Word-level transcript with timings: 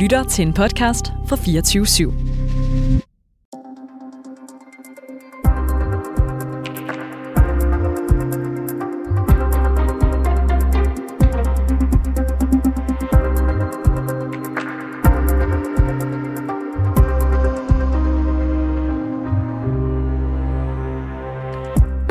lytter 0.00 0.24
til 0.24 0.46
en 0.46 0.52
podcast 0.52 1.12
fra 1.28 1.36
24 1.36 1.84
/7. 1.84 2.12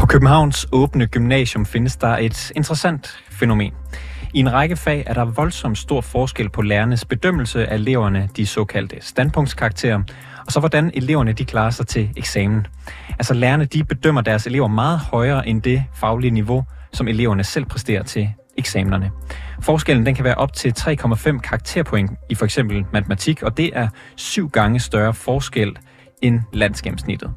Københavns 0.09 0.67
åbne 0.71 1.07
gymnasium 1.07 1.65
findes 1.65 1.95
der 1.95 2.17
et 2.17 2.51
interessant 2.55 3.17
fænomen. 3.31 3.73
I 4.33 4.39
en 4.39 4.53
række 4.53 4.75
fag 4.75 5.03
er 5.07 5.13
der 5.13 5.25
voldsomt 5.25 5.77
stor 5.77 6.01
forskel 6.01 6.49
på 6.49 6.61
lærernes 6.61 7.05
bedømmelse 7.05 7.67
af 7.67 7.75
eleverne, 7.75 8.29
de 8.37 8.45
såkaldte 8.45 8.97
standpunktskarakterer, 9.01 10.03
og 10.45 10.51
så 10.51 10.59
hvordan 10.59 10.91
eleverne 10.93 11.33
de 11.33 11.45
klarer 11.45 11.69
sig 11.69 11.87
til 11.87 12.09
eksamen. 12.17 12.67
Altså 13.09 13.33
lærerne 13.33 13.65
de 13.65 13.83
bedømmer 13.83 14.21
deres 14.21 14.47
elever 14.47 14.67
meget 14.67 14.99
højere 14.99 15.47
end 15.47 15.61
det 15.61 15.83
faglige 15.95 16.31
niveau, 16.31 16.65
som 16.93 17.07
eleverne 17.07 17.43
selv 17.43 17.65
præsterer 17.65 18.03
til 18.03 18.29
eksamenerne. 18.57 19.11
Forskellen 19.61 20.05
den 20.05 20.15
kan 20.15 20.23
være 20.23 20.35
op 20.35 20.53
til 20.53 20.73
3,5 20.79 21.39
karakterpoint 21.39 22.11
i 22.29 22.35
for 22.35 22.45
eksempel 22.45 22.85
matematik, 22.93 23.43
og 23.43 23.57
det 23.57 23.71
er 23.73 23.87
syv 24.15 24.49
gange 24.49 24.79
større 24.79 25.13
forskel 25.13 25.77
end 26.21 26.39
landsgennemsnittet. 26.53 27.31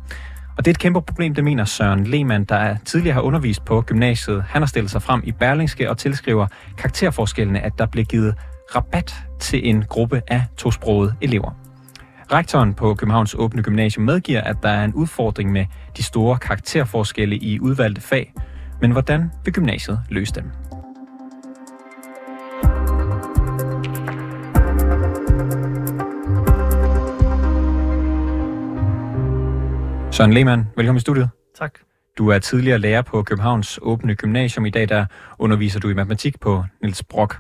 Og 0.57 0.65
det 0.65 0.71
er 0.71 0.75
et 0.75 0.79
kæmpe 0.79 1.03
problem, 1.03 1.35
det 1.35 1.45
mener 1.45 1.65
Søren 1.65 2.05
Lehmann, 2.05 2.45
der 2.45 2.77
tidligere 2.85 3.15
har 3.15 3.21
undervist 3.21 3.65
på 3.65 3.81
gymnasiet. 3.81 4.45
Han 4.49 4.63
har 4.63 4.67
stillet 4.67 4.91
sig 4.91 5.03
frem 5.03 5.23
i 5.25 5.33
Berlingske 5.33 5.91
og 5.91 5.99
tilskriver 5.99 6.47
karakterforskellene, 6.79 7.61
at 7.61 7.73
der 7.79 7.87
bliver 7.87 8.05
givet 8.05 8.35
rabat 8.77 9.15
til 9.41 9.69
en 9.69 9.83
gruppe 9.83 10.23
af 10.29 10.43
tosprogede 10.57 11.15
elever. 11.21 11.51
Rektoren 12.33 12.75
på 12.75 12.95
Københavns 12.95 13.35
Åbne 13.39 13.63
Gymnasium 13.63 14.05
medgiver, 14.05 14.41
at 14.41 14.57
der 14.63 14.69
er 14.69 14.85
en 14.85 14.95
udfordring 14.95 15.53
med 15.53 15.67
de 15.97 16.03
store 16.03 16.39
karakterforskelle 16.39 17.37
i 17.37 17.61
udvalgte 17.61 18.01
fag. 18.01 18.33
Men 18.81 18.91
hvordan 18.91 19.31
vil 19.45 19.55
gymnasiet 19.55 20.01
løse 20.09 20.35
dem? 20.35 20.45
Søren 30.23 30.33
Lehmann, 30.33 30.69
velkommen 30.77 30.97
i 30.97 31.01
studiet. 31.01 31.29
Tak. 31.59 31.79
Du 32.19 32.29
er 32.29 32.39
tidligere 32.39 32.79
lærer 32.79 33.03
på 33.03 33.23
Københavns 33.23 33.79
Åbne 33.83 34.15
Gymnasium. 34.15 34.67
I 34.67 34.71
dag 34.71 34.89
der 34.89 35.05
underviser 35.39 35.81
du 35.81 35.89
i 35.89 35.95
matematik 35.95 36.41
på 36.41 36.65
Niels 36.83 37.03
Brock. 37.05 37.37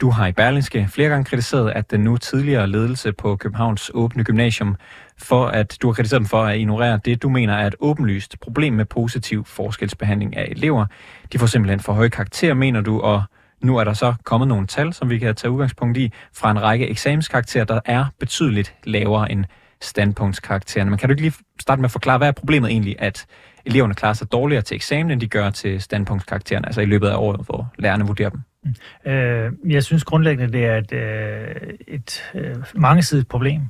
Du 0.00 0.10
har 0.10 0.26
i 0.26 0.32
Berlingske 0.32 0.88
flere 0.90 1.08
gange 1.08 1.24
kritiseret, 1.24 1.70
at 1.70 1.90
den 1.90 2.00
nu 2.00 2.16
tidligere 2.16 2.66
ledelse 2.66 3.12
på 3.12 3.36
Københavns 3.36 3.90
Åbne 3.94 4.24
Gymnasium, 4.24 4.76
for 5.18 5.46
at 5.46 5.78
du 5.82 5.88
har 5.88 5.94
kritiseret 5.94 6.20
dem 6.20 6.26
for 6.26 6.42
at 6.44 6.58
ignorere 6.58 7.00
det, 7.04 7.22
du 7.22 7.28
mener 7.28 7.54
er 7.54 7.66
et 7.66 7.74
åbenlyst 7.80 8.40
problem 8.40 8.72
med 8.72 8.84
positiv 8.84 9.44
forskelsbehandling 9.44 10.36
af 10.36 10.48
elever. 10.50 10.86
De 11.32 11.38
får 11.38 11.46
simpelthen 11.46 11.80
for 11.80 11.92
høje 11.92 12.08
karakterer, 12.08 12.54
mener 12.54 12.80
du, 12.80 13.00
og 13.00 13.22
nu 13.62 13.76
er 13.76 13.84
der 13.84 13.92
så 13.92 14.14
kommet 14.24 14.48
nogle 14.48 14.66
tal, 14.66 14.92
som 14.92 15.10
vi 15.10 15.18
kan 15.18 15.34
tage 15.34 15.50
udgangspunkt 15.50 15.98
i, 15.98 16.12
fra 16.34 16.50
en 16.50 16.62
række 16.62 16.88
eksamenskarakterer, 16.88 17.64
der 17.64 17.80
er 17.84 18.04
betydeligt 18.20 18.74
lavere 18.84 19.32
end 19.32 19.44
standpunktskaraktererne. 19.82 20.90
Men 20.90 20.98
kan 20.98 21.08
du 21.08 21.12
ikke 21.12 21.22
lige 21.22 21.34
starte 21.60 21.80
med 21.80 21.84
at 21.84 21.90
forklare, 21.90 22.18
hvad 22.18 22.28
er 22.28 22.32
problemet 22.32 22.70
egentlig, 22.70 22.96
at 22.98 23.26
eleverne 23.64 23.94
klarer 23.94 24.14
sig 24.14 24.32
dårligere 24.32 24.62
til 24.62 24.74
eksamen, 24.74 25.10
end 25.10 25.20
de 25.20 25.26
gør 25.26 25.50
til 25.50 25.80
standpunktskaraktererne, 25.80 26.66
altså 26.66 26.80
i 26.80 26.84
løbet 26.84 27.08
af 27.08 27.16
året, 27.16 27.40
hvor 27.46 27.72
lærerne 27.78 28.06
vurderer 28.06 28.30
dem? 28.30 28.40
Mm. 28.64 29.10
Øh, 29.10 29.52
jeg 29.66 29.84
synes 29.84 30.04
grundlæggende, 30.04 30.52
det 30.52 30.66
er 30.66 30.76
et, 30.76 30.92
øh, 30.92 31.72
et 31.88 32.32
øh, 32.34 32.56
mangesidigt 32.74 33.28
problem. 33.28 33.62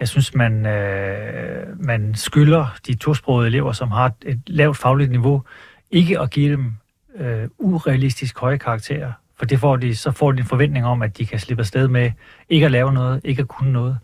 Jeg 0.00 0.08
synes, 0.08 0.34
man, 0.34 0.66
øh, 0.66 1.84
man 1.84 2.14
skylder 2.14 2.76
de 2.86 2.94
tosprogede 2.94 3.48
elever, 3.48 3.72
som 3.72 3.90
har 3.90 4.12
et 4.26 4.40
lavt 4.46 4.76
fagligt 4.76 5.10
niveau, 5.10 5.42
ikke 5.90 6.20
at 6.20 6.30
give 6.30 6.52
dem 6.52 6.72
øh, 7.18 7.48
urealistisk 7.58 8.38
høje 8.38 8.58
karakterer. 8.58 9.12
For 9.38 9.46
det 9.46 9.60
får 9.60 9.76
de, 9.76 9.96
så 9.96 10.10
får 10.10 10.32
de 10.32 10.38
en 10.38 10.44
forventning 10.44 10.86
om, 10.86 11.02
at 11.02 11.18
de 11.18 11.26
kan 11.26 11.38
slippe 11.38 11.60
afsted 11.60 11.88
med 11.88 12.10
ikke 12.48 12.66
at 12.66 12.72
lave 12.72 12.92
noget, 12.92 13.20
ikke 13.24 13.42
at 13.42 13.48
kunne 13.48 13.72
noget. 13.72 13.98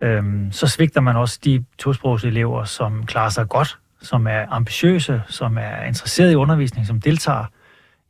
Øhm, 0.00 0.52
så 0.52 0.66
svigter 0.66 1.00
man 1.00 1.16
også 1.16 1.38
de 1.44 1.64
tosprogselever, 1.78 2.64
som 2.64 3.06
klarer 3.06 3.28
sig 3.28 3.48
godt, 3.48 3.78
som 4.02 4.26
er 4.26 4.46
ambitiøse, 4.50 5.22
som 5.28 5.58
er 5.58 5.82
interesseret 5.82 6.32
i 6.32 6.34
undervisning, 6.34 6.86
som 6.86 7.00
deltager. 7.00 7.44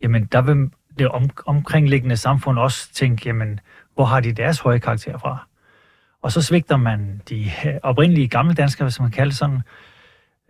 Jamen, 0.03 0.25
der 0.25 0.43
vil 0.43 0.71
det 0.99 1.09
om, 1.09 1.31
omkringliggende 1.47 2.17
samfund 2.17 2.59
også 2.59 2.93
tænke, 2.95 3.23
jamen, 3.27 3.61
hvor 3.95 4.05
har 4.05 4.21
de 4.21 4.33
deres 4.33 4.61
høje 4.61 4.79
karakter 4.79 5.19
fra? 5.19 5.47
Og 6.23 6.33
så 6.33 6.43
svigter 6.43 6.77
man 6.77 7.23
de 7.29 7.45
øh, 7.67 7.75
oprindelige 7.83 8.29
gamle 8.29 8.55
danskere, 8.55 8.85
hvis 8.85 9.01
man 9.01 9.11
kalder 9.11 9.31
det 9.31 9.39
sådan. 9.39 9.61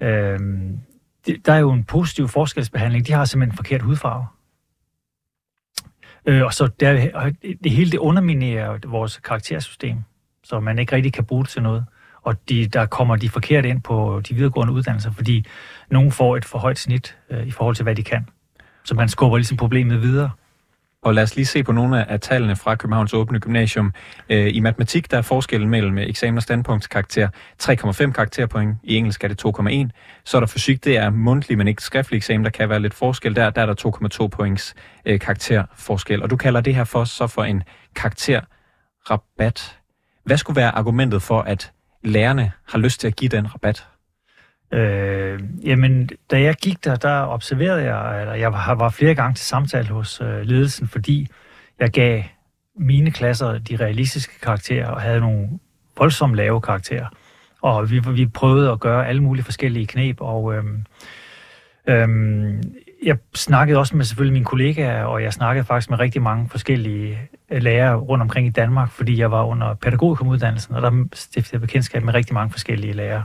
Øhm, 0.03 0.81
det, 1.27 1.47
der 1.47 1.53
er 1.53 1.59
jo 1.59 1.72
en 1.72 1.84
positiv 1.84 2.28
forskelsbehandling. 2.28 3.07
De 3.07 3.12
har 3.12 3.25
simpelthen 3.25 3.53
en 3.53 3.57
forkert 3.57 3.83
hudfarve. 3.83 4.27
Øh, 6.27 6.45
og 6.45 6.55
så 6.55 6.67
der, 6.67 7.11
det 7.65 7.72
hele 7.72 7.91
det 7.91 7.99
underminerer 7.99 8.78
vores 8.87 9.17
karaktersystem 9.19 9.97
så 10.50 10.61
man 10.61 10.78
ikke 10.78 10.97
rigtig 10.97 11.12
kan 11.12 11.25
bruge 11.25 11.44
det 11.44 11.50
til 11.50 11.62
noget. 11.62 11.84
Og 12.22 12.49
de, 12.49 12.66
der 12.66 12.87
kommer 12.87 13.16
de 13.16 13.28
forkerte 13.28 13.69
ind 13.69 13.83
på 13.83 14.21
de 14.28 14.34
videregående 14.34 14.72
uddannelser, 14.72 15.11
fordi 15.12 15.47
nogen 15.91 16.12
får 16.12 16.37
et 16.37 16.44
for 16.44 16.59
højt 16.59 16.78
snit 16.78 17.19
øh, 17.31 17.47
i 17.47 17.50
forhold 17.50 17.77
til, 17.77 17.83
hvad 17.83 17.94
de 17.94 18.03
kan. 18.03 18.28
Så 18.84 18.94
man 18.94 19.09
skubber 19.09 19.37
ligesom 19.37 19.56
problemet 19.56 20.03
videre. 20.03 20.31
Og 21.03 21.15
lad 21.15 21.22
os 21.22 21.37
lige 21.37 21.47
se 21.47 21.62
på 21.62 21.72
nogle 21.72 22.10
af 22.10 22.21
tallene 22.21 22.56
fra 22.56 22.75
Københavns 22.75 23.15
Åbne 23.15 23.41
Gymnasium. 23.41 23.93
Øh, 24.28 24.56
I 24.56 24.60
matematik 24.60 25.10
der 25.10 25.19
er 25.19 25.22
forskellen 25.22 25.71
mellem 25.71 25.99
eksamen 25.99 26.37
og 26.37 26.43
standpunktskarakter 26.43 27.28
3,5 27.62 28.12
karakterpoint. 28.12 28.77
I 28.83 28.97
engelsk 28.97 29.25
er 29.25 29.28
det 29.28 29.44
2,1. 29.44 29.89
Så 30.25 30.37
er 30.37 30.41
der 30.41 30.47
fysik, 30.47 30.84
det 30.84 30.97
er 30.97 31.10
mundtlig, 31.10 31.59
men 31.59 31.69
ikke 31.69 31.83
skriftlig 31.83 32.16
eksamen. 32.16 32.44
Der 32.44 32.50
kan 32.50 32.69
være 32.69 32.81
lidt 32.81 32.94
forskel 32.94 33.37
der. 33.37 33.50
Der 33.50 33.62
er 33.62 33.66
der 33.66 34.21
2,2 34.22 34.28
points 34.28 34.75
øh, 35.05 35.21
karakterforskel. 35.21 36.22
Og 36.22 36.31
du 36.31 36.37
kalder 36.37 36.60
det 36.60 36.75
her 36.75 36.84
for 36.84 37.05
så 37.05 37.27
for 37.27 37.44
en 37.44 37.62
karakterrabat. 37.97 39.80
Hvad 40.25 40.37
skulle 40.37 40.57
være 40.57 40.71
argumentet 40.75 41.23
for, 41.23 41.41
at 41.41 41.73
lærerne 42.05 42.53
har 42.69 42.79
lyst 42.79 43.01
til 43.01 43.07
at 43.07 43.17
give 43.17 43.29
den 43.29 43.55
rabat? 43.55 43.87
Øh, 44.73 45.41
jamen, 45.65 46.09
da 46.31 46.43
jeg 46.43 46.55
gik 46.55 46.85
der, 46.85 46.97
der 46.97 47.27
observerede 47.27 47.95
jeg, 47.95 48.21
eller 48.21 48.35
jeg 48.35 48.53
var 48.53 48.89
flere 48.89 49.15
gange 49.15 49.35
til 49.35 49.47
samtale 49.47 49.89
hos 49.89 50.21
øh, 50.21 50.41
ledelsen, 50.41 50.89
fordi 50.89 51.29
jeg 51.79 51.91
gav 51.91 52.23
mine 52.77 53.11
klasser 53.11 53.59
de 53.59 53.77
realistiske 53.77 54.41
karakterer 54.41 54.89
og 54.89 55.01
havde 55.01 55.21
nogle 55.21 55.49
voldsomt 55.99 56.35
lave 56.35 56.61
karakterer. 56.61 57.07
Og 57.63 57.91
vi, 57.91 57.99
vi 57.99 58.27
prøvede 58.27 58.71
at 58.71 58.81
gøre 58.81 59.09
alle 59.09 59.23
mulige 59.23 59.45
forskellige 59.45 59.87
knep, 59.87 60.21
og 60.21 60.55
øhm, 60.55 60.85
øhm, 61.87 62.63
jeg 63.05 63.17
snakkede 63.35 63.79
også 63.79 63.97
med 63.97 64.05
selvfølgelig 64.05 64.33
mine 64.33 64.45
kollegaer, 64.45 65.05
og 65.05 65.23
jeg 65.23 65.33
snakkede 65.33 65.65
faktisk 65.65 65.91
med 65.91 65.99
rigtig 65.99 66.23
mange 66.23 66.49
forskellige 66.49 67.19
lærere 67.50 67.97
rundt 67.97 68.22
omkring 68.22 68.47
i 68.47 68.50
Danmark, 68.50 68.91
fordi 68.91 69.19
jeg 69.19 69.31
var 69.31 69.44
under 69.44 69.75
pædagogikumuddannelsen, 69.75 70.75
og 70.75 70.83
der 70.83 71.05
stiftede 71.15 71.55
jeg 71.55 71.61
bekendtskab 71.61 72.03
med 72.03 72.15
rigtig 72.15 72.34
mange 72.34 72.50
forskellige 72.50 72.93
lærere 72.93 73.25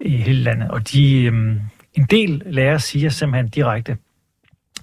i 0.00 0.16
hele 0.16 0.42
landet. 0.42 0.70
Og 0.70 0.92
de, 0.92 1.24
øhm, 1.24 1.60
en 1.94 2.04
del 2.10 2.42
lærere 2.46 2.78
siger 2.78 3.08
simpelthen 3.08 3.48
direkte, 3.48 3.96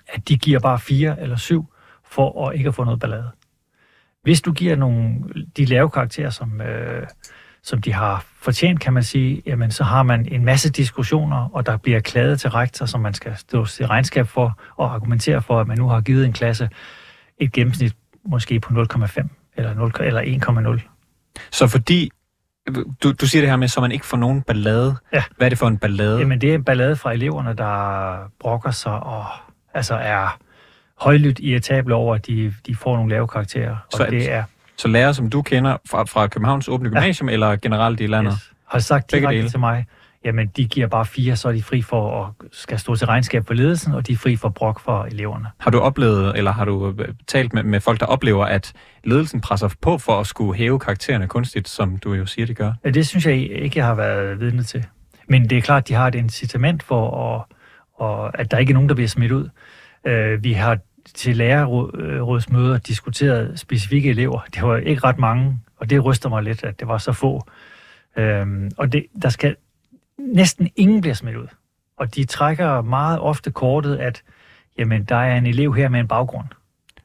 at 0.07 0.29
de 0.29 0.37
giver 0.37 0.59
bare 0.59 0.79
fire 0.79 1.21
eller 1.21 1.35
syv 1.35 1.65
for 2.05 2.47
at 2.47 2.55
ikke 2.55 2.67
at 2.67 2.75
få 2.75 2.83
noget 2.83 2.99
ballade. 2.99 3.29
Hvis 4.23 4.41
du 4.41 4.51
giver 4.51 4.75
nogle, 4.75 5.15
de 5.57 5.65
lave 5.65 5.89
karakterer, 5.89 6.29
som, 6.29 6.61
øh, 6.61 7.07
som 7.63 7.81
de 7.81 7.93
har 7.93 8.25
fortjent, 8.41 8.79
kan 8.79 8.93
man 8.93 9.03
sige, 9.03 9.41
jamen 9.45 9.71
så 9.71 9.83
har 9.83 10.03
man 10.03 10.27
en 10.31 10.45
masse 10.45 10.71
diskussioner, 10.71 11.49
og 11.53 11.65
der 11.65 11.77
bliver 11.77 11.99
klaget 11.99 12.39
til 12.39 12.49
rektor, 12.49 12.85
som 12.85 13.01
man 13.01 13.13
skal 13.13 13.37
stå 13.37 13.65
til 13.65 13.87
regnskab 13.87 14.27
for 14.27 14.59
og 14.75 14.93
argumentere 14.93 15.41
for, 15.41 15.61
at 15.61 15.67
man 15.67 15.77
nu 15.77 15.87
har 15.87 16.01
givet 16.01 16.25
en 16.25 16.33
klasse 16.33 16.69
et 17.39 17.51
gennemsnit 17.51 17.95
måske 18.25 18.59
på 18.59 18.73
0,5 18.73 19.27
eller, 19.57 19.73
0, 19.73 19.91
eller 19.99 20.21
1,0. 20.81 21.49
Så 21.51 21.67
fordi 21.67 22.11
du, 23.03 23.11
du 23.11 23.27
siger 23.27 23.41
det 23.41 23.49
her 23.49 23.57
med, 23.57 23.67
så 23.67 23.81
man 23.81 23.91
ikke 23.91 24.05
får 24.05 24.17
nogen 24.17 24.41
ballade. 24.41 24.95
Ja. 25.13 25.23
Hvad 25.37 25.47
er 25.47 25.49
det 25.49 25.57
for 25.57 25.67
en 25.67 25.77
ballade? 25.77 26.19
Jamen, 26.19 26.41
det 26.41 26.49
er 26.49 26.55
en 26.55 26.63
ballade 26.63 26.95
fra 26.95 27.13
eleverne, 27.13 27.53
der 27.53 28.15
brokker 28.39 28.71
sig 28.71 28.91
og 29.03 29.25
altså 29.73 29.95
er 29.95 30.37
højlydt 30.99 31.39
irritable 31.39 31.95
over, 31.95 32.15
at 32.15 32.27
de, 32.27 32.53
de 32.67 32.75
får 32.75 32.95
nogle 32.95 33.09
lave 33.09 33.27
karakterer. 33.27 33.71
Og 33.71 33.77
Så- 33.93 34.07
det 34.09 34.31
er 34.31 34.43
Så 34.77 34.87
lærere, 34.87 35.13
som 35.13 35.29
du 35.29 35.41
kender 35.41 35.77
fra, 35.89 36.03
fra 36.03 36.27
Københavns 36.27 36.67
Åbne 36.67 36.89
Gymnasium, 36.89 37.29
ja. 37.29 37.33
eller 37.33 37.55
generelt 37.55 37.99
i 37.99 38.07
landet? 38.07 38.33
yes, 38.33 38.51
har 38.67 38.79
sagt 38.79 39.07
Begge 39.11 39.21
direkte 39.27 39.37
dele. 39.37 39.49
til 39.49 39.59
mig, 39.59 39.85
jamen 40.25 40.47
de 40.47 40.67
giver 40.67 40.87
bare 40.87 41.05
fire, 41.05 41.35
så 41.35 41.47
er 41.47 41.51
de 41.51 41.63
fri 41.63 41.81
for 41.81 42.25
at 42.25 42.47
skal 42.51 42.79
stå 42.79 42.95
til 42.95 43.07
regnskab 43.07 43.47
for 43.47 43.53
ledelsen, 43.53 43.93
og 43.93 44.07
de 44.07 44.13
er 44.13 44.17
fri 44.17 44.35
for 44.35 44.49
brok 44.49 44.79
for 44.79 45.03
eleverne. 45.03 45.45
Har 45.57 45.71
du 45.71 45.79
oplevet, 45.79 46.37
eller 46.37 46.51
har 46.51 46.65
du 46.65 46.95
øh, 46.99 47.07
talt 47.27 47.53
med, 47.53 47.63
med 47.63 47.79
folk, 47.79 47.99
der 47.99 48.05
oplever, 48.05 48.45
at 48.45 48.73
ledelsen 49.03 49.41
presser 49.41 49.69
på 49.81 49.97
for 49.97 50.19
at 50.19 50.27
skulle 50.27 50.57
hæve 50.57 50.79
karaktererne 50.79 51.27
kunstigt, 51.27 51.69
som 51.69 51.97
du 51.97 52.13
jo 52.13 52.25
siger, 52.25 52.45
de 52.45 52.53
gør? 52.53 52.73
Ja, 52.85 52.89
Det 52.89 53.07
synes 53.07 53.25
jeg 53.25 53.35
ikke, 53.35 53.79
jeg 53.79 53.85
har 53.85 53.95
været 53.95 54.39
vidne 54.39 54.63
til. 54.63 54.85
Men 55.27 55.49
det 55.49 55.57
er 55.57 55.61
klart, 55.61 55.83
at 55.83 55.87
de 55.87 55.93
har 55.93 56.07
et 56.07 56.15
incitament 56.15 56.83
for, 56.83 57.35
at, 57.35 57.55
og 57.95 58.39
at 58.39 58.51
der 58.51 58.57
ikke 58.57 58.71
er 58.71 58.73
nogen, 58.73 58.89
der 58.89 58.95
bliver 58.95 59.07
smidt 59.07 59.31
ud. 59.31 59.49
Øh, 60.05 60.43
Vi 60.43 60.53
har 60.53 60.77
til 61.15 61.37
lærerrådsmøder 61.37 62.77
diskuteret 62.77 63.59
specifikke 63.59 64.09
elever. 64.09 64.39
Det 64.55 64.61
var 64.63 64.77
ikke 64.77 65.03
ret 65.03 65.17
mange, 65.17 65.59
Og 65.77 65.89
det 65.89 66.05
ryster 66.05 66.29
mig 66.29 66.43
lidt, 66.43 66.63
at 66.63 66.79
det 66.79 66.87
var 66.87 66.97
så 66.97 67.13
få. 67.13 67.41
Øhm, 68.17 68.71
og 68.77 68.91
det, 68.93 69.05
der 69.21 69.29
skal 69.29 69.55
næsten 70.19 70.69
ingen 70.75 71.01
bliver 71.01 71.13
smidt 71.13 71.35
ud. 71.35 71.47
Og 71.97 72.15
de 72.15 72.25
trækker 72.25 72.81
meget 72.81 73.19
ofte 73.19 73.51
kortet, 73.51 73.97
at 73.97 74.23
jamen, 74.77 75.03
der 75.03 75.15
er 75.15 75.37
en 75.37 75.45
elev 75.45 75.75
her 75.75 75.89
med 75.89 75.99
en 75.99 76.07
baggrund. 76.07 76.45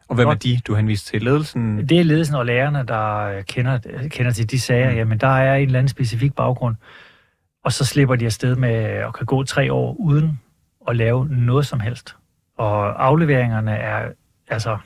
Og 0.09 0.15
hvem 0.15 0.29
er 0.29 0.35
de, 0.35 0.61
du 0.67 0.75
henviser 0.75 1.11
til? 1.11 1.23
Ledelsen? 1.23 1.89
Det 1.89 2.01
er 2.01 2.05
ledelsen 2.05 2.35
og 2.35 2.47
lærerne, 2.47 2.85
der 2.89 3.43
kender, 3.43 3.79
kender 4.09 4.33
til 4.33 4.51
de 4.51 4.61
sager. 4.61 4.91
Mm. 4.91 4.97
Jamen, 4.97 5.19
der 5.19 5.27
er 5.27 5.57
en 5.57 5.67
eller 5.67 5.79
anden 5.79 5.89
specifik 5.89 6.35
baggrund. 6.35 6.77
Og 7.65 7.73
så 7.73 7.85
slipper 7.85 8.17
de 8.17 8.25
afsted 8.25 8.57
med 8.57 8.75
at 8.75 9.15
kan 9.15 9.27
gå 9.27 9.45
tre 9.45 9.73
år 9.73 9.97
uden 9.99 10.41
at 10.89 10.97
lave 10.97 11.29
noget 11.29 11.67
som 11.67 11.81
helst. 11.81 12.17
Og 12.57 13.05
afleveringerne 13.07 13.73
er 13.77 14.09
altså... 14.49 14.79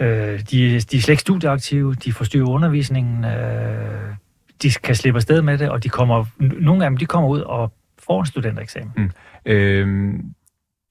Øh, 0.00 0.40
de, 0.40 0.40
de 0.50 0.76
er 0.76 0.80
slet 0.80 1.08
ikke 1.08 1.20
studieaktive, 1.20 1.94
de 1.94 2.12
forstyrrer 2.12 2.48
undervisningen, 2.48 3.24
øh, 3.24 4.14
de 4.62 4.70
kan 4.70 4.94
slippe 4.94 5.18
afsted 5.18 5.42
med 5.42 5.58
det, 5.58 5.70
og 5.70 5.84
de 5.84 5.88
kommer, 5.88 6.24
nogle 6.38 6.84
af 6.84 6.90
dem 6.90 6.96
de 6.96 7.06
kommer 7.06 7.28
ud 7.28 7.40
og 7.40 7.72
får 7.98 8.20
en 8.20 8.26
studentereksamen. 8.26 8.92
Mm. 8.96 9.10
Øh, 9.44 10.14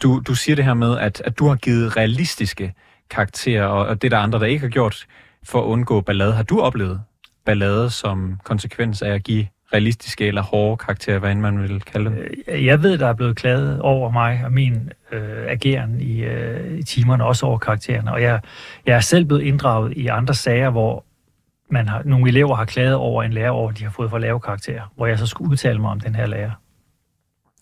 du, 0.04 0.22
du 0.28 0.36
siger 0.36 0.56
det 0.56 0.66
her 0.66 0.74
med, 0.74 0.98
at, 0.98 1.22
at 1.26 1.40
du 1.40 1.48
har 1.48 1.56
givet 1.56 1.98
realistiske 1.98 2.74
karakterer, 3.10 3.66
og, 3.66 3.86
og 3.86 4.02
det 4.02 4.12
der 4.12 4.18
andre, 4.18 4.40
der 4.40 4.46
ikke 4.46 4.62
har 4.62 4.70
gjort 4.70 5.08
for 5.44 5.62
at 5.62 5.66
undgå 5.66 6.02
ballade. 6.02 6.34
Har 6.34 6.44
du 6.44 6.62
oplevet 6.62 7.02
ballade 7.46 7.90
som 7.90 8.40
konsekvens 8.44 9.02
af 9.02 9.10
at 9.10 9.24
give 9.24 9.48
realistiske 9.74 10.28
eller 10.28 10.42
hårde 10.42 10.78
karakterer, 10.78 11.20
hvad 11.20 11.32
end 11.32 11.40
man 11.40 11.62
vil 11.62 11.82
kalde 11.82 12.10
dem? 12.10 12.28
Øh, 12.48 12.66
jeg 12.66 12.84
ved, 12.84 12.98
der 12.98 13.08
er 13.08 13.14
blevet 13.14 13.36
klaget 13.36 13.82
over 13.82 14.12
mig 14.12 14.42
og 14.46 14.52
min 14.52 14.92
øh, 15.12 15.46
ageren 15.48 16.02
i, 16.02 16.24
øh, 16.24 16.78
i 16.80 16.84
timerne, 16.84 17.26
også 17.26 17.46
over 17.46 17.58
karaktererne. 17.58 18.12
Og 18.12 18.22
jeg, 18.22 18.40
jeg 18.86 18.96
er 18.96 19.00
selv 19.00 19.26
blevet 19.26 19.42
inddraget 19.42 19.94
i 19.98 20.08
andre 20.08 20.34
sager, 20.34 20.70
hvor 20.70 21.04
man 21.70 21.88
har, 21.88 22.02
nogle 22.06 22.30
elever 22.30 22.56
har 22.56 22.66
klaget 22.66 22.96
over 22.96 23.24
en 23.24 23.34
lærer 23.34 23.50
over, 23.50 23.70
at 23.70 23.78
de 23.78 23.84
har 23.84 23.92
fået 23.92 24.10
for 24.10 24.18
lave 24.18 24.40
karakterer, 24.40 24.92
hvor 24.96 25.06
jeg 25.06 25.20
så 25.20 25.26
skulle 25.26 25.52
udtale 25.52 25.80
mig 25.80 25.92
om 25.92 26.00
den 26.00 26.16
her 26.16 26.26
lærer. 26.26 26.52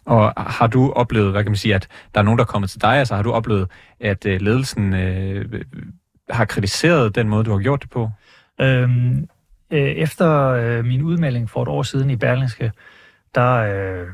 Og 0.06 0.34
har 0.38 0.68
du 0.68 0.92
oplevet, 0.92 1.31
hvad 1.31 1.44
kan 1.44 1.52
man 1.52 1.57
sige, 1.57 1.75
at 1.75 1.88
der 2.13 2.19
er 2.19 2.24
nogen, 2.24 2.38
der 2.38 2.44
er 2.44 2.48
kommet 2.48 2.69
til 2.69 2.81
dig, 2.81 2.98
altså 2.98 3.16
har 3.16 3.24
du 3.24 3.31
oplevet, 3.31 3.68
at 4.00 4.25
øh, 4.25 4.42
ledelsen 4.42 4.94
øh, 4.94 5.62
har 6.30 6.46
kritiseret 6.46 7.16
den 7.16 7.30
måde, 7.30 7.44
du 7.44 7.52
har 7.52 7.60
gjort 7.60 7.81
det 7.81 7.90
på? 7.90 8.10
Øhm, 8.62 9.28
øh, 9.72 9.80
efter 9.80 10.50
øh, 10.50 10.86
min 10.86 11.02
udmelding 11.02 11.50
for 11.50 11.62
et 11.62 11.68
år 11.68 11.84
siden 11.84 12.10
i 12.10 12.16
Berlingske, 12.16 12.72
der 13.36 13.54
øh, 13.54 14.07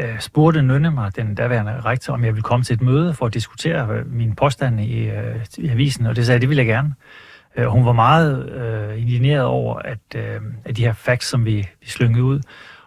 øh, 0.00 0.20
spurgte 0.20 0.62
Nynne 0.62 0.90
mig, 0.90 1.16
den 1.16 1.34
daværende 1.34 1.80
rektor, 1.80 2.14
om 2.14 2.24
jeg 2.24 2.34
ville 2.34 2.42
komme 2.42 2.64
til 2.64 2.74
et 2.74 2.82
møde 2.82 3.14
for 3.14 3.26
at 3.26 3.34
diskutere 3.34 3.88
øh, 3.88 4.12
min 4.12 4.34
påstand 4.34 4.80
i, 4.80 5.08
øh, 5.08 5.46
i 5.58 5.68
avisen, 5.68 6.06
og 6.06 6.16
det 6.16 6.26
sagde 6.26 6.36
jeg, 6.36 6.40
det 6.40 6.48
ville 6.48 6.60
jeg 6.60 6.66
gerne. 6.66 6.88
Øh, 6.88 7.27
Øh, 7.58 7.66
hun 7.66 7.86
var 7.86 7.92
meget 7.92 8.50
øh, 8.50 9.00
indigneret 9.00 9.44
over, 9.44 9.74
at, 9.74 9.98
øh, 10.16 10.40
at 10.64 10.76
de 10.76 10.84
her 10.84 10.92
facts, 10.92 11.28
som 11.28 11.44
vi, 11.44 11.68
vi 11.80 11.86
slyngede 11.86 12.24
ud, 12.24 12.40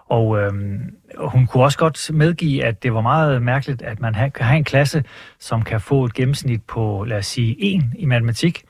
og 0.06 0.39
øh, 0.39 0.51
hun 1.18 1.47
kunne 1.47 1.63
også 1.63 1.77
godt 1.77 2.12
medgive, 2.13 2.63
at 2.63 2.83
det 2.83 2.94
var 2.94 3.01
meget 3.01 3.41
mærkeligt, 3.41 3.81
at 3.81 4.00
man 4.00 4.13
kan 4.13 4.45
have 4.45 4.57
en 4.57 4.63
klasse, 4.63 5.03
som 5.39 5.62
kan 5.62 5.81
få 5.81 6.06
et 6.06 6.13
gennemsnit 6.13 6.63
på, 6.63 7.06
lad 7.07 7.18
os 7.18 7.25
sige, 7.25 7.75
1 7.75 7.83
i 7.95 8.06
matematik, 8.06 8.63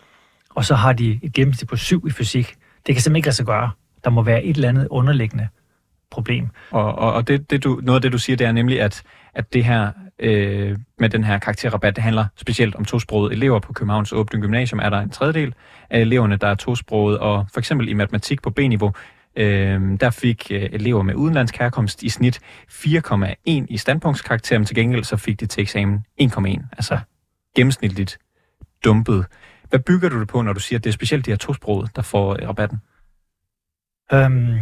og 0.50 0.65
så 0.65 0.75
har 0.75 0.94
de 0.94 1.19
et 1.24 1.33
gennemsnit 1.33 1.69
på 1.69 1.75
7 1.75 2.07
i 2.07 2.12
fysik. 2.12 2.56
Det 2.86 2.95
kan 2.95 3.01
simpelthen 3.01 3.15
ikke 3.15 3.27
lade 3.27 3.36
sig 3.36 3.45
gøre. 3.45 3.71
Der 4.03 4.09
må 4.09 4.21
være 4.21 4.44
et 4.44 4.56
eller 4.56 4.69
andet 4.69 4.88
underliggende 4.88 5.48
problem. 6.12 6.48
Og, 6.71 6.95
og, 6.95 7.13
og 7.13 7.27
det, 7.27 7.50
det 7.50 7.63
du, 7.63 7.80
noget 7.83 7.98
af 7.98 8.01
det, 8.01 8.12
du 8.12 8.18
siger, 8.18 8.38
det 8.38 8.48
er 8.48 8.51
nemlig, 8.51 8.81
at, 8.81 9.03
at 9.33 9.54
det 9.54 9.66
her 9.66 9.92
øh, 10.19 10.78
med 11.00 11.10
den 11.10 11.24
her 11.24 11.39
karakterrabat, 11.39 11.95
det 11.95 12.04
handler 12.04 12.25
specielt 12.36 12.75
om 12.75 12.86
tosprogede 12.86 13.33
elever 13.33 13.60
på 13.60 13.74
Københavns 13.74 14.13
Åbne 14.13 14.42
Gymnasium. 14.42 14.80
Er 14.80 14.89
der 14.89 15.00
en 15.00 15.10
tredjedel 15.10 15.54
af 15.89 16.00
eleverne, 16.00 16.36
der 16.36 16.48
er 16.48 16.56
tosprogede, 16.56 17.19
og 17.19 17.45
for 17.54 17.60
eksempel 17.60 17.89
i 17.89 17.94
matematik 17.94 18.42
på 18.42 18.50
B-niveau, 18.50 18.94
øh, 19.36 20.00
der 20.00 20.10
fik 20.10 20.48
øh, 20.51 20.69
elever 20.72 21.01
med 21.01 21.16
udenlandsk 21.16 21.57
herkomst 21.57 22.04
i 22.04 22.10
snit 22.10 22.39
4,1 22.72 23.36
i 23.45 23.78
standpunktskarakter, 23.78 24.57
men 24.57 24.66
til 24.66 24.75
gengæld 24.75 25.04
så 25.04 25.18
fik 25.18 25.39
de 25.39 25.45
til 25.45 25.62
eksamen 25.62 26.06
1,1, 26.22 26.48
altså 26.72 27.00
gennemsnitligt 27.56 28.19
dumpet. 28.86 29.25
Hvad 29.69 29.80
bygger 29.80 30.10
du 30.10 30.19
det 30.19 30.27
på, 30.27 30.42
når 30.42 30.54
du 30.54 30.60
siger, 30.60 30.80
at 30.80 30.84
det 30.84 30.89
er 30.89 30.94
specielt 30.94 31.25
de 31.25 31.31
her 31.31 31.38
tosprogede, 31.38 31.89
der 31.95 32.01
får 32.01 32.34
øh, 32.42 32.50
rabatten? 32.50 32.81
Øhm, 34.13 34.60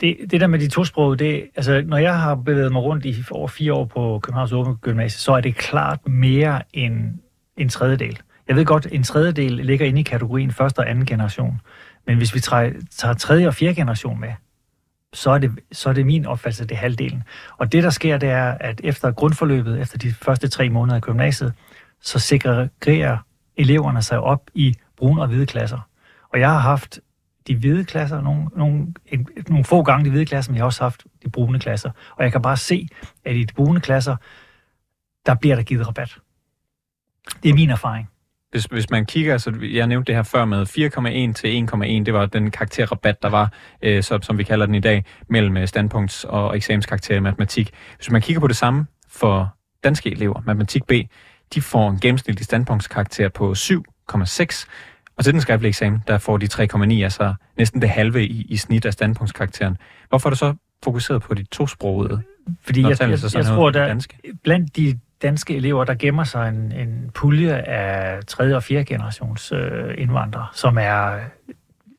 det, 0.00 0.16
det 0.30 0.40
der 0.40 0.46
med 0.46 0.58
de 0.58 0.68
tosprogede, 0.68 1.24
det, 1.24 1.50
altså, 1.56 1.82
når 1.86 1.96
jeg 1.96 2.20
har 2.20 2.34
bevæget 2.34 2.72
mig 2.72 2.82
rundt 2.82 3.04
i 3.04 3.24
over 3.30 3.48
fire 3.48 3.72
år 3.72 3.84
på 3.84 4.20
Københavns 4.22 4.52
Åben 4.52 4.76
Gymnasium, 4.76 5.18
så 5.18 5.32
er 5.32 5.40
det 5.40 5.56
klart 5.56 6.08
mere 6.08 6.62
end 6.72 7.18
en 7.56 7.68
tredjedel. 7.68 8.18
Jeg 8.48 8.56
ved 8.56 8.64
godt, 8.64 8.86
en 8.92 9.02
tredjedel 9.02 9.52
ligger 9.52 9.86
inde 9.86 10.00
i 10.00 10.02
kategorien 10.02 10.52
første 10.52 10.78
og 10.78 10.90
anden 10.90 11.06
generation. 11.06 11.60
Men 12.06 12.16
hvis 12.16 12.34
vi 12.34 12.40
tager, 12.40 12.72
tager 12.90 13.14
tredje 13.14 13.46
og 13.46 13.54
fjerde 13.54 13.74
generation 13.74 14.20
med, 14.20 14.32
så 15.12 15.30
er, 15.30 15.38
det, 15.38 15.50
så 15.72 15.88
er 15.88 15.92
det 15.92 16.06
min 16.06 16.26
opfattelse, 16.26 16.64
det 16.64 16.72
er 16.72 16.78
halvdelen. 16.78 17.22
Og 17.58 17.72
det, 17.72 17.82
der 17.82 17.90
sker, 17.90 18.18
det 18.18 18.28
er, 18.28 18.56
at 18.60 18.80
efter 18.84 19.10
grundforløbet, 19.10 19.80
efter 19.80 19.98
de 19.98 20.12
første 20.12 20.48
tre 20.48 20.68
måneder 20.68 20.96
i 20.96 21.00
gymnasiet, 21.00 21.52
så 22.00 22.18
segregerer 22.18 23.18
eleverne 23.56 24.02
sig 24.02 24.20
op 24.20 24.50
i 24.54 24.74
brune 24.96 25.22
og 25.22 25.28
hvide 25.28 25.46
klasser. 25.46 25.78
Og 26.32 26.40
jeg 26.40 26.50
har 26.50 26.58
haft 26.58 27.00
de 27.48 27.56
hvide 27.56 27.84
klasser, 27.84 28.20
nogle, 28.20 28.46
nogle, 28.56 28.86
en, 29.06 29.28
nogle 29.48 29.64
få 29.64 29.82
gange 29.82 30.04
de 30.04 30.10
hvide 30.10 30.26
klasser, 30.26 30.52
men 30.52 30.56
jeg 30.56 30.62
har 30.62 30.66
også 30.66 30.82
haft 30.82 31.04
de 31.24 31.30
brune 31.30 31.58
klasser. 31.58 31.90
Og 32.16 32.24
jeg 32.24 32.32
kan 32.32 32.42
bare 32.42 32.56
se, 32.56 32.88
at 33.24 33.36
i 33.36 33.44
de 33.44 33.54
brune 33.54 33.80
klasser, 33.80 34.16
der 35.26 35.34
bliver 35.34 35.56
der 35.56 35.62
givet 35.62 35.88
rabat. 35.88 36.18
Det 37.42 37.48
er 37.48 37.54
min 37.54 37.70
erfaring. 37.70 38.08
Hvis, 38.50 38.64
hvis 38.64 38.90
man 38.90 39.06
kigger, 39.06 39.38
så 39.38 39.58
jeg 39.72 39.86
nævnte 39.86 40.06
det 40.06 40.14
her 40.14 40.22
før 40.22 40.44
med 40.44 40.62
4,1 40.62 41.32
til 41.32 41.68
1,1, 41.74 42.04
det 42.04 42.14
var 42.14 42.26
den 42.26 42.50
karakterrabat, 42.50 43.22
der 43.22 43.28
var, 43.28 43.52
øh, 43.82 44.02
så, 44.02 44.18
som 44.22 44.38
vi 44.38 44.44
kalder 44.44 44.66
den 44.66 44.74
i 44.74 44.80
dag, 44.80 45.04
mellem 45.28 45.56
øh, 45.56 45.64
standpunkts- 45.64 46.28
og 46.28 46.56
eksamenskarakter 46.56 47.16
i 47.16 47.20
matematik. 47.20 47.70
Hvis 47.96 48.10
man 48.10 48.22
kigger 48.22 48.40
på 48.40 48.48
det 48.48 48.56
samme 48.56 48.86
for 49.08 49.54
danske 49.84 50.10
elever, 50.10 50.42
matematik 50.46 50.84
B, 50.86 50.92
de 51.54 51.60
får 51.62 51.90
en 51.90 52.00
gennemsnitlig 52.00 52.44
standpunktskarakter 52.44 53.28
på 53.28 53.52
7,6, 53.52 54.66
og 55.18 55.24
til 55.24 55.32
den 55.32 55.40
skriftlige 55.40 55.68
eksamen, 55.68 56.02
der 56.06 56.18
får 56.18 56.36
de 56.36 56.46
3,9, 56.52 56.92
altså 56.92 57.34
næsten 57.56 57.82
det 57.82 57.90
halve 57.90 58.26
i, 58.26 58.46
i 58.48 58.56
snit 58.56 58.86
af 58.86 58.92
standpunktskarakteren. 58.92 59.76
Hvorfor 60.08 60.28
er 60.28 60.30
du 60.30 60.36
så 60.36 60.54
fokuseret 60.84 61.22
på 61.22 61.34
de 61.34 61.42
tosprogede? 61.42 62.22
Fordi 62.62 62.82
jeg, 62.82 62.96
jeg, 63.00 63.10
jeg, 63.10 63.34
jeg 63.34 63.44
tror, 63.44 63.70
der 63.70 63.86
danske? 63.86 64.18
blandt 64.42 64.76
de 64.76 64.98
danske 65.22 65.56
elever, 65.56 65.84
der 65.84 65.94
gemmer 65.94 66.24
sig 66.24 66.48
en, 66.48 66.72
en 66.72 67.10
pulje 67.14 67.54
af 67.54 68.24
3. 68.26 68.56
og 68.56 68.62
4. 68.62 68.84
generations 68.84 69.52
øh, 69.52 69.94
indvandrere, 69.98 70.46
som 70.52 70.78
er, 70.78 71.18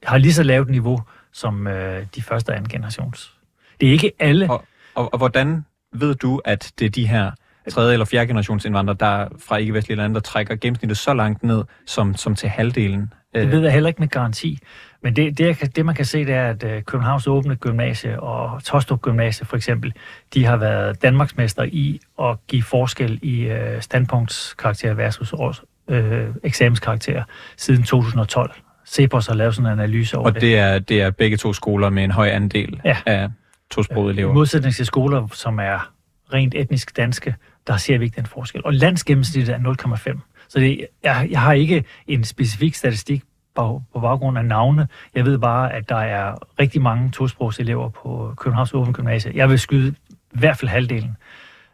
har 0.04 0.18
lige 0.18 0.34
så 0.34 0.44
lavt 0.44 0.70
niveau 0.70 1.02
som 1.32 1.68
øh, 1.68 2.06
de 2.16 2.22
første 2.22 2.50
og 2.50 2.56
anden 2.56 2.70
generations. 2.70 3.34
Det 3.82 3.88
er 3.88 3.92
ikke 3.92 4.12
alle. 4.20 4.50
Og, 4.50 4.66
og, 4.96 5.14
og 5.14 5.18
hvordan 5.18 5.66
ved 5.94 6.16
du, 6.16 6.42
at 6.46 6.72
det 6.80 6.86
er 6.86 6.90
de 6.90 7.08
her 7.08 7.32
tredje 7.70 7.94
eller 7.94 8.06
fjerde 8.06 8.28
generations 8.28 8.66
indvandrere, 8.66 8.98
der 9.00 9.28
fra 9.48 9.58
ikke-vestlige 9.58 9.98
lande, 9.98 10.14
der 10.14 10.22
trækker 10.22 10.56
gennemsnittet 10.56 10.98
så 10.98 11.14
langt 11.14 11.44
ned, 11.44 11.64
som, 11.86 12.16
som 12.16 12.36
til 12.36 12.50
halvdelen? 12.50 13.14
Det 13.36 13.52
ved 13.52 13.62
jeg 13.62 13.74
heller 13.74 13.88
ikke 13.88 14.00
med 14.00 14.08
garanti. 14.08 14.60
Men 15.04 15.16
det, 15.16 15.38
det, 15.38 15.76
det 15.76 15.86
man 15.86 15.96
kan 15.96 16.06
se, 16.06 16.26
det 16.26 16.34
er, 16.34 16.50
at 16.50 16.64
øh, 16.64 16.84
Københavns 16.84 17.28
Åbne 17.28 17.56
Gymnasie 17.56 18.20
og 18.20 18.64
Tostrup 18.64 19.02
Gymnasie 19.02 19.46
for 19.46 19.58
eksempel, 19.58 19.94
de 20.34 20.46
har 20.46 20.58
været 20.58 21.02
Danmarksmester 21.02 21.64
i 21.64 22.00
at 22.22 22.38
give 22.48 22.64
forskel 22.64 23.20
i 23.22 23.42
øh, 23.42 23.82
standpunktskarakter 23.82 24.94
versus 24.94 25.34
års, 25.34 25.64
øh, 25.90 26.28
eksamenskarakter 26.44 27.24
siden 27.58 27.84
2012. 27.84 28.52
Cepos 28.88 29.28
har 29.28 29.34
lavet 29.34 29.56
sådan 29.56 29.72
en 29.72 29.80
analyse 29.80 30.18
over 30.18 30.26
og 30.26 30.34
det. 30.34 30.38
Og 30.38 30.42
det 30.42 30.58
er, 30.58 30.80
det 30.80 31.02
er 31.02 31.12
begge 31.12 31.38
to 31.38 31.54
skoler 31.54 31.90
med 31.90 32.04
en 32.04 32.12
høj 32.12 32.28
andel 32.28 32.82
ja. 32.86 32.98
af 33.06 33.30
tosprogede 33.72 34.14
elever? 34.14 34.32
I 34.32 34.34
modsætning 34.34 34.76
til 34.76 34.86
skoler, 34.86 35.28
som 35.34 35.60
er 35.60 35.92
rent 36.34 36.56
etnisk 36.56 36.98
danske, 36.98 37.36
der 37.68 37.78
ser 37.78 37.98
vi 37.98 38.06
ikke 38.06 38.16
den 38.16 38.26
forskel. 38.26 38.62
Og 38.66 38.74
landsgennemsnittet 38.74 39.56
er 39.56 40.14
0,5. 40.14 40.20
Så 40.48 40.60
det, 40.60 40.88
jeg, 41.04 41.28
jeg 41.32 41.42
har 41.42 41.54
ikke 41.54 41.84
en 42.08 42.24
specifik 42.24 42.76
statistik 42.76 43.24
på, 43.56 43.84
på 43.94 44.00
baggrund 44.00 44.38
af 44.38 44.46
navne. 44.46 44.88
Jeg 45.16 45.26
ved 45.26 45.38
bare, 45.38 45.74
at 45.74 45.90
der 45.90 45.96
er 45.96 46.36
rigtig 46.60 46.82
mange 46.82 47.12
tosprogselever 47.12 47.90
på 47.90 48.34
Københavns 48.38 48.74
Åben 48.74 48.94
Gymnasium. 48.94 49.36
Jeg 49.36 49.50
vil 49.50 49.60
skyde 49.60 49.96
i 50.10 50.40
hvert 50.40 50.58
fald 50.58 50.70
halvdelen. 50.70 51.18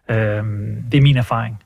Øhm, 0.10 0.84
det 0.92 0.98
er 0.98 1.02
min 1.02 1.18
erfaring. 1.18 1.60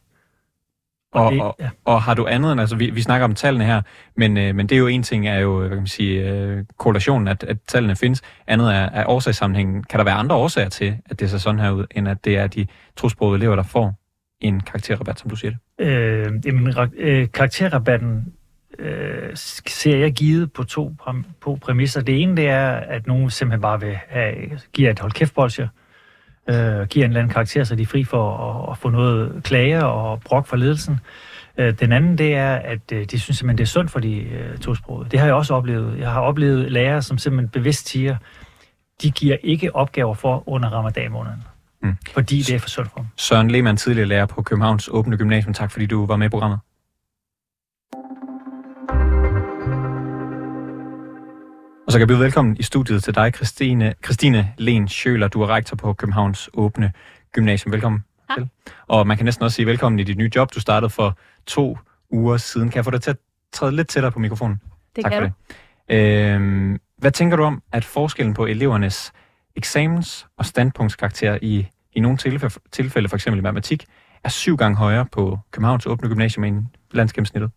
Og, 1.11 1.25
og, 1.25 1.31
det, 1.31 1.41
og, 1.41 1.55
ja. 1.59 1.69
og 1.85 2.01
har 2.01 2.13
du 2.13 2.27
andet 2.27 2.51
end, 2.51 2.61
altså 2.61 2.75
vi, 2.75 2.89
vi 2.89 3.01
snakker 3.01 3.25
om 3.25 3.35
tallene 3.35 3.65
her, 3.65 3.81
men, 4.17 4.37
øh, 4.37 4.55
men 4.55 4.69
det 4.69 4.75
er 4.75 4.79
jo 4.79 4.87
en 4.87 5.03
ting, 5.03 5.27
er 5.27 5.39
jo, 5.39 5.59
hvad 5.59 5.69
kan 5.69 5.77
man 5.77 5.87
sige, 5.87 6.31
øh, 6.31 6.63
korrelationen, 6.77 7.27
at, 7.27 7.43
at 7.43 7.57
tallene 7.67 7.95
findes. 7.95 8.21
Andet 8.47 8.75
er, 8.75 8.89
er 8.93 9.05
årsagssammenhængen. 9.05 9.83
Kan 9.83 9.97
der 9.97 10.03
være 10.03 10.15
andre 10.15 10.35
årsager 10.35 10.69
til, 10.69 10.97
at 11.05 11.19
det 11.19 11.29
ser 11.29 11.37
sådan 11.37 11.59
her 11.59 11.71
ud, 11.71 11.85
end 11.91 12.07
at 12.07 12.25
det 12.25 12.37
er 12.37 12.47
de 12.47 12.67
tosprogede 12.97 13.37
elever, 13.37 13.55
der 13.55 13.63
får 13.63 13.95
en 14.41 14.59
karakterrabat, 14.59 15.19
som 15.19 15.29
du 15.29 15.35
siger 15.35 15.51
det? 15.51 15.87
Øh, 15.87 16.31
jamen, 16.45 16.73
øh, 16.97 17.27
karakterrabatten 17.33 18.33
øh, 18.79 19.29
ser 19.33 19.97
jeg 19.97 20.13
givet 20.13 20.53
på 20.53 20.63
to 20.63 20.95
på 21.41 21.57
præmisser. 21.61 22.01
Det 22.01 22.21
ene 22.21 22.35
det 22.35 22.47
er, 22.49 22.69
at 22.69 23.07
nogen 23.07 23.29
simpelthen 23.29 23.61
bare 23.61 23.79
vil 23.79 23.97
have, 24.07 24.35
give 24.73 24.89
et 24.89 24.99
hold 24.99 25.11
kæft 25.11 25.33
bolsje, 25.33 25.63
øh, 25.63 25.69
giver 26.89 27.05
en 27.05 27.11
eller 27.11 27.19
anden 27.19 27.33
karakter, 27.33 27.63
så 27.63 27.75
de 27.75 27.81
er 27.81 27.85
fri 27.85 28.03
for 28.03 28.37
at, 28.37 28.71
at 28.71 28.77
få 28.77 28.89
noget 28.89 29.43
klage 29.43 29.85
og 29.85 30.21
brok 30.21 30.47
for 30.47 30.55
ledelsen. 30.55 30.99
Øh, 31.57 31.73
den 31.79 31.91
anden, 31.91 32.17
det 32.17 32.35
er, 32.35 32.55
at 32.55 32.91
øh, 32.93 33.05
de 33.05 33.19
synes 33.19 33.37
simpelthen, 33.37 33.57
det 33.57 33.63
er 33.63 33.67
sundt 33.67 33.91
for 33.91 33.99
de 33.99 34.19
øh, 34.19 34.57
tosprogede. 34.57 35.09
Det 35.09 35.19
har 35.19 35.27
jeg 35.27 35.35
også 35.35 35.53
oplevet. 35.53 35.99
Jeg 35.99 36.11
har 36.11 36.21
oplevet 36.21 36.71
lærere, 36.71 37.01
som 37.01 37.17
simpelthen 37.17 37.49
bevidst 37.49 37.89
siger, 37.89 38.15
de 39.01 39.11
giver 39.11 39.37
ikke 39.43 39.75
opgaver 39.75 40.13
for 40.13 40.43
under 40.49 40.69
ramadan-måneden. 40.69 41.43
Mm. 41.83 41.93
Fordi 42.13 42.41
det 42.41 42.55
er 42.55 42.59
for 42.59 42.69
sundt 42.69 42.91
for 42.91 42.97
dem. 42.97 43.07
Søren 43.15 43.51
Lehmann, 43.51 43.77
tidligere 43.77 44.07
lærer 44.07 44.25
på 44.25 44.41
Københavns 44.41 44.89
Åbne 44.91 45.17
Gymnasium. 45.17 45.53
Tak 45.53 45.71
fordi 45.71 45.85
du 45.85 46.05
var 46.05 46.15
med 46.15 46.25
i 46.25 46.29
programmet. 46.29 46.59
Og 51.89 51.93
så 51.93 52.00
kan 52.00 52.01
jeg 52.01 52.08
byde 52.08 52.19
velkommen 52.19 52.58
i 52.60 52.63
studiet 52.63 53.03
til 53.03 53.15
dig, 53.15 53.31
Christine, 53.36 53.93
Christine 54.05 54.53
Len 54.58 54.88
Schøler. 54.88 55.27
Du 55.27 55.41
er 55.41 55.48
rektor 55.50 55.75
på 55.75 55.93
Københavns 55.93 56.50
Åbne 56.53 56.91
Gymnasium. 57.31 57.72
Velkommen 57.72 58.03
tak. 58.27 58.38
til. 58.38 58.50
Og 58.88 59.08
man 59.08 59.17
kan 59.17 59.25
næsten 59.25 59.43
også 59.43 59.55
sige 59.55 59.65
velkommen 59.65 60.00
i 60.00 60.03
dit 60.03 60.17
nye 60.17 60.31
job. 60.36 60.53
Du 60.55 60.60
startede 60.60 60.89
for 60.89 61.17
to 61.46 61.77
uger 62.10 62.38
siden. 62.38 62.69
Kan 62.69 62.75
jeg 62.75 62.86
få 62.86 62.91
dig 62.91 63.01
til 63.01 63.10
at 63.10 63.17
træde 63.53 63.75
lidt 63.75 63.88
tættere 63.88 64.12
på 64.12 64.19
mikrofonen? 64.19 64.62
Det 64.96 65.03
tak 65.03 65.12
kan 65.12 65.22
for 65.22 65.55
det. 65.89 65.98
Øhm, 65.98 66.79
hvad 66.98 67.12
tænker 67.12 67.38
du 67.38 67.43
om, 67.43 67.63
at 67.72 67.86
forskellen 67.86 68.34
på 68.34 68.46
elevernes 68.46 69.13
eksamens- 69.55 70.27
og 70.38 70.46
standpunktskarakter 70.46 71.38
i, 71.41 71.67
i 71.93 72.00
nogle 72.00 72.17
tilfælde, 72.17 72.55
tilfælde, 72.72 73.10
for 73.10 73.15
eksempel 73.15 73.39
i 73.39 73.41
matematik, 73.41 73.86
er 74.24 74.29
syv 74.29 74.58
gange 74.58 74.77
højere 74.77 75.05
på 75.05 75.39
Københavns 75.51 75.86
Åbne 75.86 76.10
Gymnasium 76.10 76.43
end 76.43 76.65
landsgennemsnittet? 76.91 77.51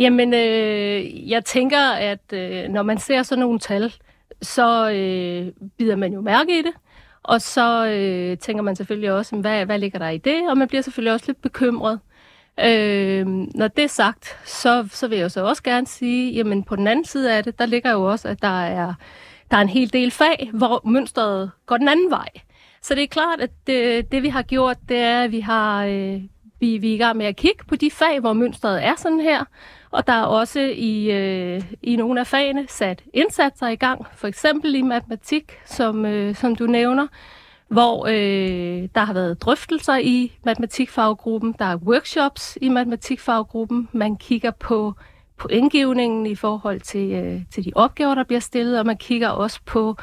Jamen, 0.00 0.34
øh, 0.34 1.30
jeg 1.30 1.44
tænker, 1.44 1.92
at 1.92 2.32
øh, 2.32 2.68
når 2.68 2.82
man 2.82 2.98
ser 2.98 3.22
sådan 3.22 3.40
nogle 3.40 3.58
tal, 3.58 3.94
så 4.42 4.90
øh, 4.90 5.66
bider 5.78 5.96
man 5.96 6.12
jo 6.12 6.20
mærke 6.20 6.58
i 6.58 6.62
det. 6.62 6.72
Og 7.22 7.40
så 7.40 7.86
øh, 7.86 8.38
tænker 8.38 8.62
man 8.62 8.76
selvfølgelig 8.76 9.12
også, 9.12 9.36
hvad, 9.36 9.66
hvad 9.66 9.78
ligger 9.78 9.98
der 9.98 10.08
i 10.08 10.18
det? 10.18 10.50
Og 10.50 10.58
man 10.58 10.68
bliver 10.68 10.82
selvfølgelig 10.82 11.12
også 11.12 11.24
lidt 11.28 11.42
bekymret. 11.42 12.00
Øh, 12.60 13.26
når 13.26 13.68
det 13.68 13.84
er 13.84 13.88
sagt, 13.88 14.38
så, 14.44 14.88
så 14.92 15.08
vil 15.08 15.18
jeg 15.18 15.30
så 15.30 15.44
også 15.44 15.62
gerne 15.62 15.86
sige, 15.86 16.32
jamen 16.32 16.62
på 16.64 16.76
den 16.76 16.86
anden 16.86 17.04
side 17.04 17.36
af 17.36 17.44
det, 17.44 17.58
der 17.58 17.66
ligger 17.66 17.92
jo 17.92 18.04
også, 18.10 18.28
at 18.28 18.42
der 18.42 18.62
er, 18.62 18.94
der 19.50 19.56
er 19.56 19.60
en 19.60 19.68
hel 19.68 19.92
del 19.92 20.10
fag, 20.10 20.50
hvor 20.52 20.80
mønstret 20.84 21.50
går 21.66 21.76
den 21.76 21.88
anden 21.88 22.10
vej. 22.10 22.28
Så 22.82 22.94
det 22.94 23.02
er 23.02 23.06
klart, 23.08 23.40
at 23.40 23.50
det, 23.66 24.12
det 24.12 24.22
vi 24.22 24.28
har 24.28 24.42
gjort, 24.42 24.76
det 24.88 24.98
er, 24.98 25.22
at 25.22 25.32
vi 25.32 25.40
har 25.40 25.84
øh, 25.84 26.20
vi, 26.60 26.78
vi 26.78 26.90
er 26.90 26.94
i 26.94 26.98
gang 26.98 27.16
med 27.16 27.26
at 27.26 27.36
kigge 27.36 27.64
på 27.68 27.76
de 27.76 27.90
fag, 27.90 28.20
hvor 28.20 28.32
mønstret 28.32 28.84
er 28.84 28.94
sådan 28.96 29.20
her. 29.20 29.44
Og 29.90 30.06
der 30.06 30.12
er 30.12 30.22
også 30.22 30.60
i, 30.60 31.10
øh, 31.10 31.62
i 31.82 31.96
nogle 31.96 32.20
af 32.20 32.26
fagene 32.26 32.66
sat 32.68 33.02
indsatser 33.14 33.68
i 33.68 33.76
gang, 33.76 34.06
for 34.14 34.28
eksempel 34.28 34.74
i 34.74 34.82
matematik, 34.82 35.52
som, 35.64 36.04
øh, 36.04 36.34
som 36.34 36.56
du 36.56 36.66
nævner, 36.66 37.06
hvor 37.68 38.06
øh, 38.06 38.88
der 38.94 39.04
har 39.04 39.12
været 39.12 39.42
drøftelser 39.42 39.96
i 39.96 40.32
matematikfaggruppen, 40.44 41.54
der 41.58 41.64
er 41.64 41.76
workshops 41.76 42.58
i 42.60 42.68
matematikfaggruppen, 42.68 43.88
man 43.92 44.16
kigger 44.16 44.50
på 44.50 44.94
pointgivningen 45.36 46.26
i 46.26 46.34
forhold 46.34 46.80
til, 46.80 47.12
øh, 47.12 47.40
til 47.50 47.64
de 47.64 47.72
opgaver, 47.74 48.14
der 48.14 48.24
bliver 48.24 48.40
stillet, 48.40 48.78
og 48.78 48.86
man 48.86 48.96
kigger 48.96 49.28
også 49.28 49.60
på 49.66 49.96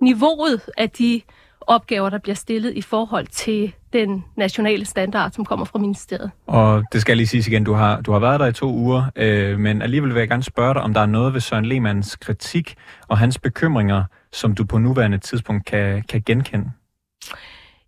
niveauet 0.00 0.60
af 0.76 0.90
de 0.90 1.22
opgaver, 1.66 2.10
der 2.10 2.18
bliver 2.18 2.34
stillet 2.34 2.72
i 2.74 2.82
forhold 2.82 3.26
til 3.26 3.74
den 3.92 4.24
nationale 4.36 4.84
standard, 4.84 5.32
som 5.32 5.44
kommer 5.44 5.64
fra 5.64 5.78
ministeriet. 5.78 6.30
Og 6.46 6.84
det 6.92 7.00
skal 7.00 7.16
lige 7.16 7.26
siges 7.26 7.48
igen, 7.48 7.64
du 7.64 7.72
har, 7.72 8.00
du 8.00 8.12
har 8.12 8.18
været 8.18 8.40
der 8.40 8.46
i 8.46 8.52
to 8.52 8.66
uger, 8.66 9.04
øh, 9.16 9.58
men 9.58 9.82
alligevel 9.82 10.14
vil 10.14 10.18
jeg 10.18 10.28
gerne 10.28 10.42
spørge 10.42 10.74
dig, 10.74 10.82
om 10.82 10.94
der 10.94 11.00
er 11.00 11.06
noget 11.06 11.34
ved 11.34 11.40
Søren 11.40 11.66
Lehmanns 11.66 12.16
kritik 12.16 12.74
og 13.08 13.18
hans 13.18 13.38
bekymringer, 13.38 14.04
som 14.32 14.54
du 14.54 14.64
på 14.64 14.78
nuværende 14.78 15.18
tidspunkt 15.18 15.64
kan, 15.64 16.02
kan 16.08 16.22
genkende? 16.26 16.70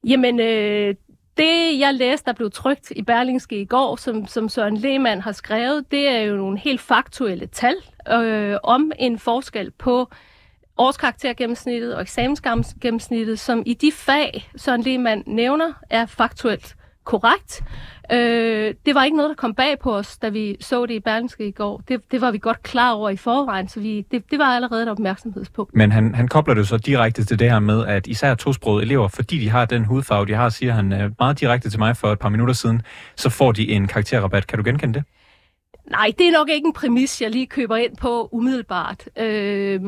Jamen, 0.05 0.41
øh, 0.41 0.95
det 1.37 1.79
jeg 1.79 1.95
læste, 1.95 2.27
der 2.27 2.33
blev 2.33 2.51
trygt 2.51 2.93
i 2.97 3.03
Berlingske 3.03 3.61
i 3.61 3.65
går, 3.65 3.97
som, 3.97 4.27
som 4.27 4.49
Søren 4.49 4.77
Lehmann 4.77 5.21
har 5.21 5.33
skrevet, 5.33 5.91
det 5.91 6.09
er 6.09 6.21
jo 6.21 6.37
nogle 6.37 6.59
helt 6.59 6.81
faktuelle 6.81 7.47
tal 7.47 7.75
øh, 8.13 8.57
om 8.63 8.93
en 8.99 9.19
forskel 9.19 9.71
på 9.71 10.11
årskaraktergennemsnittet 10.79 11.95
og 11.95 12.03
eksamensgennemsnittet, 12.03 13.39
som 13.39 13.63
i 13.67 13.75
de 13.75 13.93
fag, 13.93 14.51
Søren 14.57 14.83
Lehmann 14.83 15.23
nævner, 15.27 15.73
er 15.91 16.07
faktuelt 16.07 16.77
korrekt. 17.05 17.63
Øh, 18.13 18.75
det 18.87 18.95
var 18.95 19.05
ikke 19.05 19.17
noget, 19.17 19.29
der 19.29 19.35
kom 19.35 19.55
bag 19.55 19.79
på 19.79 19.97
os, 19.97 20.19
da 20.19 20.29
vi 20.29 20.57
så 20.61 20.87
det 20.87 20.95
i 20.95 21.01
Berlingske 21.01 21.49
i 21.49 21.51
går. 21.51 21.83
Det, 21.89 22.01
det 22.11 22.21
var 22.21 22.31
vi 22.31 22.39
godt 22.39 22.63
klar 22.63 22.93
over 22.93 23.11
i 23.11 23.17
forvejen, 23.17 23.69
så 23.69 23.81
vi, 23.81 24.07
det, 24.11 24.31
det 24.31 24.39
var 24.39 24.45
allerede 24.45 24.83
et 24.83 24.89
opmærksomhedspunkt. 24.89 25.75
Men 25.75 25.93
han, 25.93 26.15
han 26.15 26.29
kobler 26.29 26.55
det 26.55 26.69
så 26.69 26.77
direkte 26.77 27.25
til 27.25 27.39
det 27.39 27.51
her 27.51 27.59
med, 27.59 27.87
at 27.87 28.07
især 28.07 28.35
tosprogede 28.35 28.85
elever, 28.85 29.09
fordi 29.09 29.39
de 29.39 29.51
har 29.51 29.65
den 29.65 29.85
hudfarve, 29.85 30.27
de 30.27 30.35
har, 30.35 30.49
siger 30.49 30.73
han 30.73 30.93
øh, 30.93 31.11
meget 31.19 31.41
direkte 31.41 31.71
til 31.71 31.79
mig 31.79 31.97
for 31.97 32.13
et 32.13 32.19
par 32.19 32.29
minutter 32.29 32.55
siden, 32.55 32.83
så 33.17 33.31
får 33.31 33.53
de 33.53 33.69
en 33.69 33.87
karakterrabat. 33.87 34.47
Kan 34.47 34.59
du 34.59 34.65
genkende 34.65 34.95
det? 34.95 35.05
Nej, 35.91 36.13
det 36.19 36.29
er 36.29 36.33
nok 36.33 36.49
ikke 36.49 36.67
en 36.67 36.73
præmis, 36.73 37.23
jeg 37.23 37.31
lige 37.31 37.47
køber 37.47 37.77
ind 37.77 37.97
på 37.97 38.29
umiddelbart. 38.33 39.09
Øh, 39.19 39.81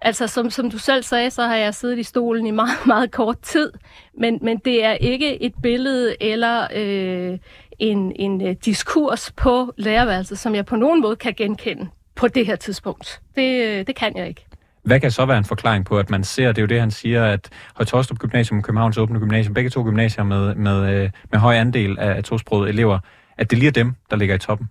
Altså, 0.00 0.26
som, 0.26 0.50
som 0.50 0.70
du 0.70 0.78
selv 0.78 1.02
sagde, 1.02 1.30
så 1.30 1.42
har 1.42 1.56
jeg 1.56 1.74
siddet 1.74 1.98
i 1.98 2.02
stolen 2.02 2.46
i 2.46 2.50
meget, 2.50 2.86
meget 2.86 3.10
kort 3.10 3.40
tid, 3.40 3.72
men, 4.20 4.38
men 4.42 4.58
det 4.58 4.84
er 4.84 4.92
ikke 4.92 5.42
et 5.42 5.52
billede 5.62 6.16
eller 6.20 6.66
øh, 6.74 7.38
en, 7.78 8.12
en 8.16 8.46
øh, 8.46 8.56
diskurs 8.64 9.32
på 9.36 9.72
lærerværelset, 9.76 10.38
som 10.38 10.54
jeg 10.54 10.66
på 10.66 10.76
nogen 10.76 11.00
måde 11.00 11.16
kan 11.16 11.34
genkende 11.34 11.88
på 12.14 12.28
det 12.28 12.46
her 12.46 12.56
tidspunkt. 12.56 13.20
Det, 13.36 13.64
øh, 13.64 13.86
det 13.86 13.96
kan 13.96 14.16
jeg 14.16 14.28
ikke. 14.28 14.44
Hvad 14.82 15.00
kan 15.00 15.10
så 15.10 15.26
være 15.26 15.38
en 15.38 15.44
forklaring 15.44 15.84
på, 15.84 15.98
at 15.98 16.10
man 16.10 16.24
ser, 16.24 16.48
det 16.48 16.58
er 16.58 16.62
jo 16.62 16.66
det, 16.66 16.80
han 16.80 16.90
siger, 16.90 17.24
at 17.24 17.48
Højtostrup 17.74 18.18
Gymnasium 18.18 18.58
og 18.58 18.64
Københavns 18.64 18.98
Åbne 18.98 19.18
Gymnasium, 19.18 19.54
begge 19.54 19.70
to 19.70 19.82
gymnasier 19.82 20.24
med, 20.24 20.54
med, 20.54 20.94
øh, 20.94 21.10
med 21.30 21.38
høj 21.38 21.54
andel 21.54 21.98
af 21.98 22.24
tosprogede 22.24 22.68
elever, 22.68 22.98
at 23.38 23.50
det 23.50 23.58
lige 23.58 23.68
er 23.68 23.72
dem, 23.72 23.94
der 24.10 24.16
ligger 24.16 24.34
i 24.34 24.38
toppen? 24.38 24.68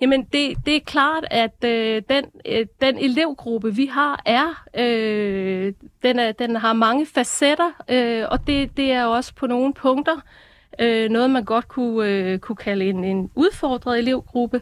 Jamen, 0.00 0.22
det, 0.22 0.56
det 0.66 0.76
er 0.76 0.80
klart, 0.80 1.24
at 1.30 1.64
øh, 1.64 2.02
den, 2.08 2.24
øh, 2.46 2.66
den 2.80 2.98
elevgruppe, 2.98 3.74
vi 3.74 3.86
har, 3.86 4.22
er, 4.26 4.64
øh, 4.74 5.72
den, 6.02 6.18
er 6.18 6.32
den 6.32 6.56
har 6.56 6.72
mange 6.72 7.06
facetter, 7.06 7.70
øh, 7.88 8.24
og 8.30 8.46
det, 8.46 8.76
det 8.76 8.92
er 8.92 9.04
også 9.04 9.34
på 9.34 9.46
nogle 9.46 9.74
punkter 9.74 10.20
øh, 10.78 11.10
noget, 11.10 11.30
man 11.30 11.44
godt 11.44 11.68
kunne, 11.68 12.08
øh, 12.08 12.38
kunne 12.38 12.56
kalde 12.56 12.84
en, 12.84 13.04
en 13.04 13.30
udfordret 13.34 13.98
elevgruppe. 13.98 14.60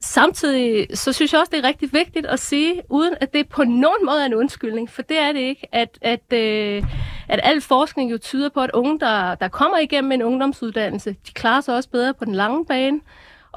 Samtidig 0.00 0.86
så 0.94 1.12
synes 1.12 1.32
jeg 1.32 1.40
også, 1.40 1.50
det 1.50 1.64
er 1.64 1.68
rigtig 1.68 1.92
vigtigt 1.92 2.26
at 2.26 2.40
sige, 2.40 2.82
uden 2.90 3.14
at 3.20 3.32
det 3.32 3.48
på 3.48 3.64
nogen 3.64 4.06
måde 4.06 4.22
er 4.22 4.26
en 4.26 4.34
undskyldning, 4.34 4.90
for 4.90 5.02
det 5.02 5.18
er 5.18 5.32
det 5.32 5.40
ikke, 5.40 5.66
at, 5.72 5.98
at, 6.02 6.32
øh, 6.32 6.82
at 7.28 7.40
al 7.42 7.60
forskning 7.60 8.12
jo 8.12 8.18
tyder 8.18 8.48
på, 8.48 8.60
at 8.60 8.70
unge, 8.74 9.00
der, 9.00 9.34
der 9.34 9.48
kommer 9.48 9.78
igennem 9.78 10.12
en 10.12 10.22
ungdomsuddannelse, 10.22 11.10
de 11.10 11.32
klarer 11.32 11.60
sig 11.60 11.74
også 11.74 11.90
bedre 11.90 12.14
på 12.14 12.24
den 12.24 12.34
lange 12.34 12.66
bane. 12.66 13.00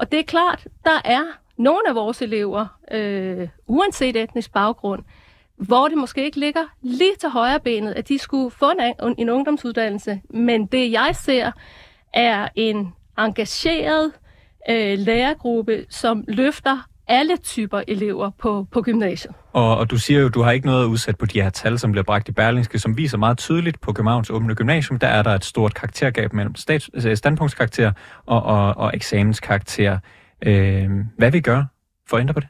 Og 0.02 0.12
det 0.12 0.20
er 0.20 0.24
klart, 0.24 0.66
der 0.84 1.00
er 1.04 1.22
nogle 1.56 1.88
af 1.88 1.94
vores 1.94 2.22
elever, 2.22 2.66
øh, 2.90 3.48
uanset 3.66 4.16
etnisk 4.16 4.52
baggrund, 4.52 5.02
hvor 5.56 5.88
det 5.88 5.98
måske 5.98 6.24
ikke 6.24 6.38
ligger 6.38 6.64
lige 6.80 7.16
til 7.20 7.28
højre 7.28 7.60
benet, 7.60 7.92
at 7.92 8.08
de 8.08 8.18
skulle 8.18 8.50
få 8.50 8.70
en, 8.70 9.14
en 9.18 9.28
ungdomsuddannelse. 9.28 10.20
Men 10.30 10.66
det 10.66 10.92
jeg 10.92 11.16
ser, 11.16 11.52
er 12.14 12.48
en 12.54 12.94
engageret 13.18 14.12
øh, 14.70 14.98
lærergruppe, 14.98 15.86
som 15.88 16.24
løfter 16.28 16.88
alle 17.08 17.36
typer 17.36 17.82
elever 17.88 18.30
på, 18.38 18.66
på 18.70 18.82
gymnasiet. 18.82 19.34
Og, 19.52 19.78
og 19.78 19.90
du 19.90 19.98
siger 19.98 20.20
jo, 20.20 20.28
du 20.28 20.42
har 20.42 20.50
ikke 20.50 20.66
noget 20.66 20.86
udsat 20.86 21.18
på 21.18 21.26
de 21.26 21.42
her 21.42 21.50
tal, 21.50 21.78
som 21.78 21.92
bliver 21.92 22.04
bragt 22.04 22.28
i 22.28 22.32
Berlingske, 22.32 22.78
som 22.78 22.96
viser 22.96 23.18
meget 23.18 23.38
tydeligt 23.38 23.80
på 23.80 23.92
Københavns 23.92 24.30
Åbne 24.30 24.54
Gymnasium, 24.54 24.98
der 24.98 25.06
er 25.06 25.22
der 25.22 25.30
et 25.30 25.44
stort 25.44 25.74
karaktergab 25.74 26.32
mellem 26.32 26.54
stats, 26.54 26.90
altså 26.94 27.16
standpunktskarakter 27.16 27.92
og, 28.26 28.42
og, 28.42 28.76
og 28.76 28.90
eksamenskarakter. 28.94 29.98
Øh, 30.46 30.90
hvad 31.18 31.30
vi 31.30 31.40
gør 31.40 31.64
for 32.08 32.16
at 32.16 32.20
ændre 32.20 32.34
på 32.34 32.40
det? 32.40 32.48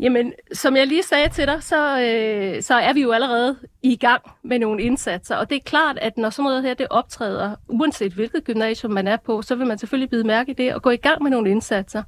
Jamen, 0.00 0.32
som 0.52 0.76
jeg 0.76 0.86
lige 0.86 1.02
sagde 1.02 1.28
til 1.28 1.46
dig, 1.46 1.62
så, 1.62 2.00
øh, 2.00 2.62
så 2.62 2.74
er 2.74 2.92
vi 2.92 3.02
jo 3.02 3.12
allerede 3.12 3.56
i 3.82 3.96
gang 3.96 4.22
med 4.44 4.58
nogle 4.58 4.82
indsatser. 4.82 5.36
Og 5.36 5.50
det 5.50 5.56
er 5.56 5.60
klart, 5.64 5.98
at 5.98 6.18
når 6.18 6.30
sådan 6.30 6.44
noget 6.44 6.62
her 6.62 6.74
det 6.74 6.86
optræder, 6.90 7.54
uanset 7.68 8.12
hvilket 8.12 8.44
gymnasium 8.44 8.92
man 8.92 9.08
er 9.08 9.16
på, 9.16 9.42
så 9.42 9.54
vil 9.54 9.66
man 9.66 9.78
selvfølgelig 9.78 10.10
bide 10.10 10.24
mærke 10.24 10.50
i 10.50 10.54
det 10.54 10.74
og 10.74 10.82
gå 10.82 10.90
i 10.90 10.96
gang 10.96 11.22
med 11.22 11.30
nogle 11.30 11.50
indsatser. 11.50 12.02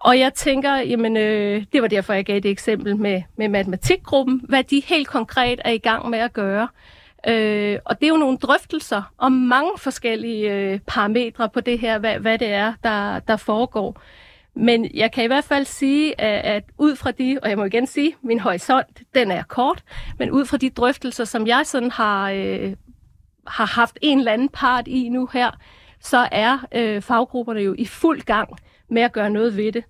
Og 0.00 0.18
jeg 0.18 0.34
tænker, 0.34 0.76
jamen, 0.76 1.16
øh, 1.16 1.64
det 1.72 1.82
var 1.82 1.88
derfor, 1.88 2.12
jeg 2.12 2.24
gav 2.24 2.40
det 2.40 2.50
eksempel 2.50 2.96
med, 2.96 3.22
med 3.36 3.48
matematikgruppen, 3.48 4.40
hvad 4.48 4.64
de 4.64 4.82
helt 4.86 5.08
konkret 5.08 5.60
er 5.64 5.70
i 5.70 5.78
gang 5.78 6.10
med 6.10 6.18
at 6.18 6.32
gøre. 6.32 6.68
Øh, 7.28 7.78
og 7.84 8.00
det 8.00 8.06
er 8.06 8.10
jo 8.10 8.16
nogle 8.16 8.38
drøftelser 8.38 9.02
om 9.18 9.32
mange 9.32 9.70
forskellige 9.78 10.52
øh, 10.52 10.80
parametre 10.86 11.48
på 11.48 11.60
det 11.60 11.78
her, 11.78 11.98
hvad, 11.98 12.18
hvad 12.18 12.38
det 12.38 12.52
er, 12.52 12.72
der, 12.84 13.18
der 13.18 13.36
foregår. 13.36 14.02
Men 14.54 14.90
jeg 14.94 15.12
kan 15.12 15.24
i 15.24 15.26
hvert 15.26 15.44
fald 15.44 15.64
sige, 15.64 16.20
at, 16.20 16.56
at 16.56 16.64
ud 16.78 16.96
fra 16.96 17.10
de, 17.10 17.38
og 17.42 17.48
jeg 17.48 17.58
må 17.58 17.64
igen 17.64 17.86
sige, 17.86 18.14
min 18.22 18.40
horisont, 18.40 19.02
den 19.14 19.30
er 19.30 19.42
kort, 19.42 19.82
men 20.18 20.30
ud 20.30 20.46
fra 20.46 20.56
de 20.56 20.70
drøftelser, 20.70 21.24
som 21.24 21.46
jeg 21.46 21.62
sådan 21.66 21.90
har, 21.90 22.30
øh, 22.30 22.72
har 23.46 23.66
haft 23.66 23.98
en 24.02 24.18
eller 24.18 24.32
anden 24.32 24.48
part 24.48 24.88
i 24.88 25.08
nu 25.08 25.28
her, 25.32 25.50
så 26.00 26.28
er 26.32 26.66
øh, 26.72 27.02
faggrupperne 27.02 27.60
jo 27.60 27.74
i 27.78 27.84
fuld 27.84 28.20
gang 28.20 28.50
med 28.90 29.02
at 29.02 29.12
gøre 29.12 29.30
noget 29.30 29.56
ved 29.56 29.72
det. 29.72 29.84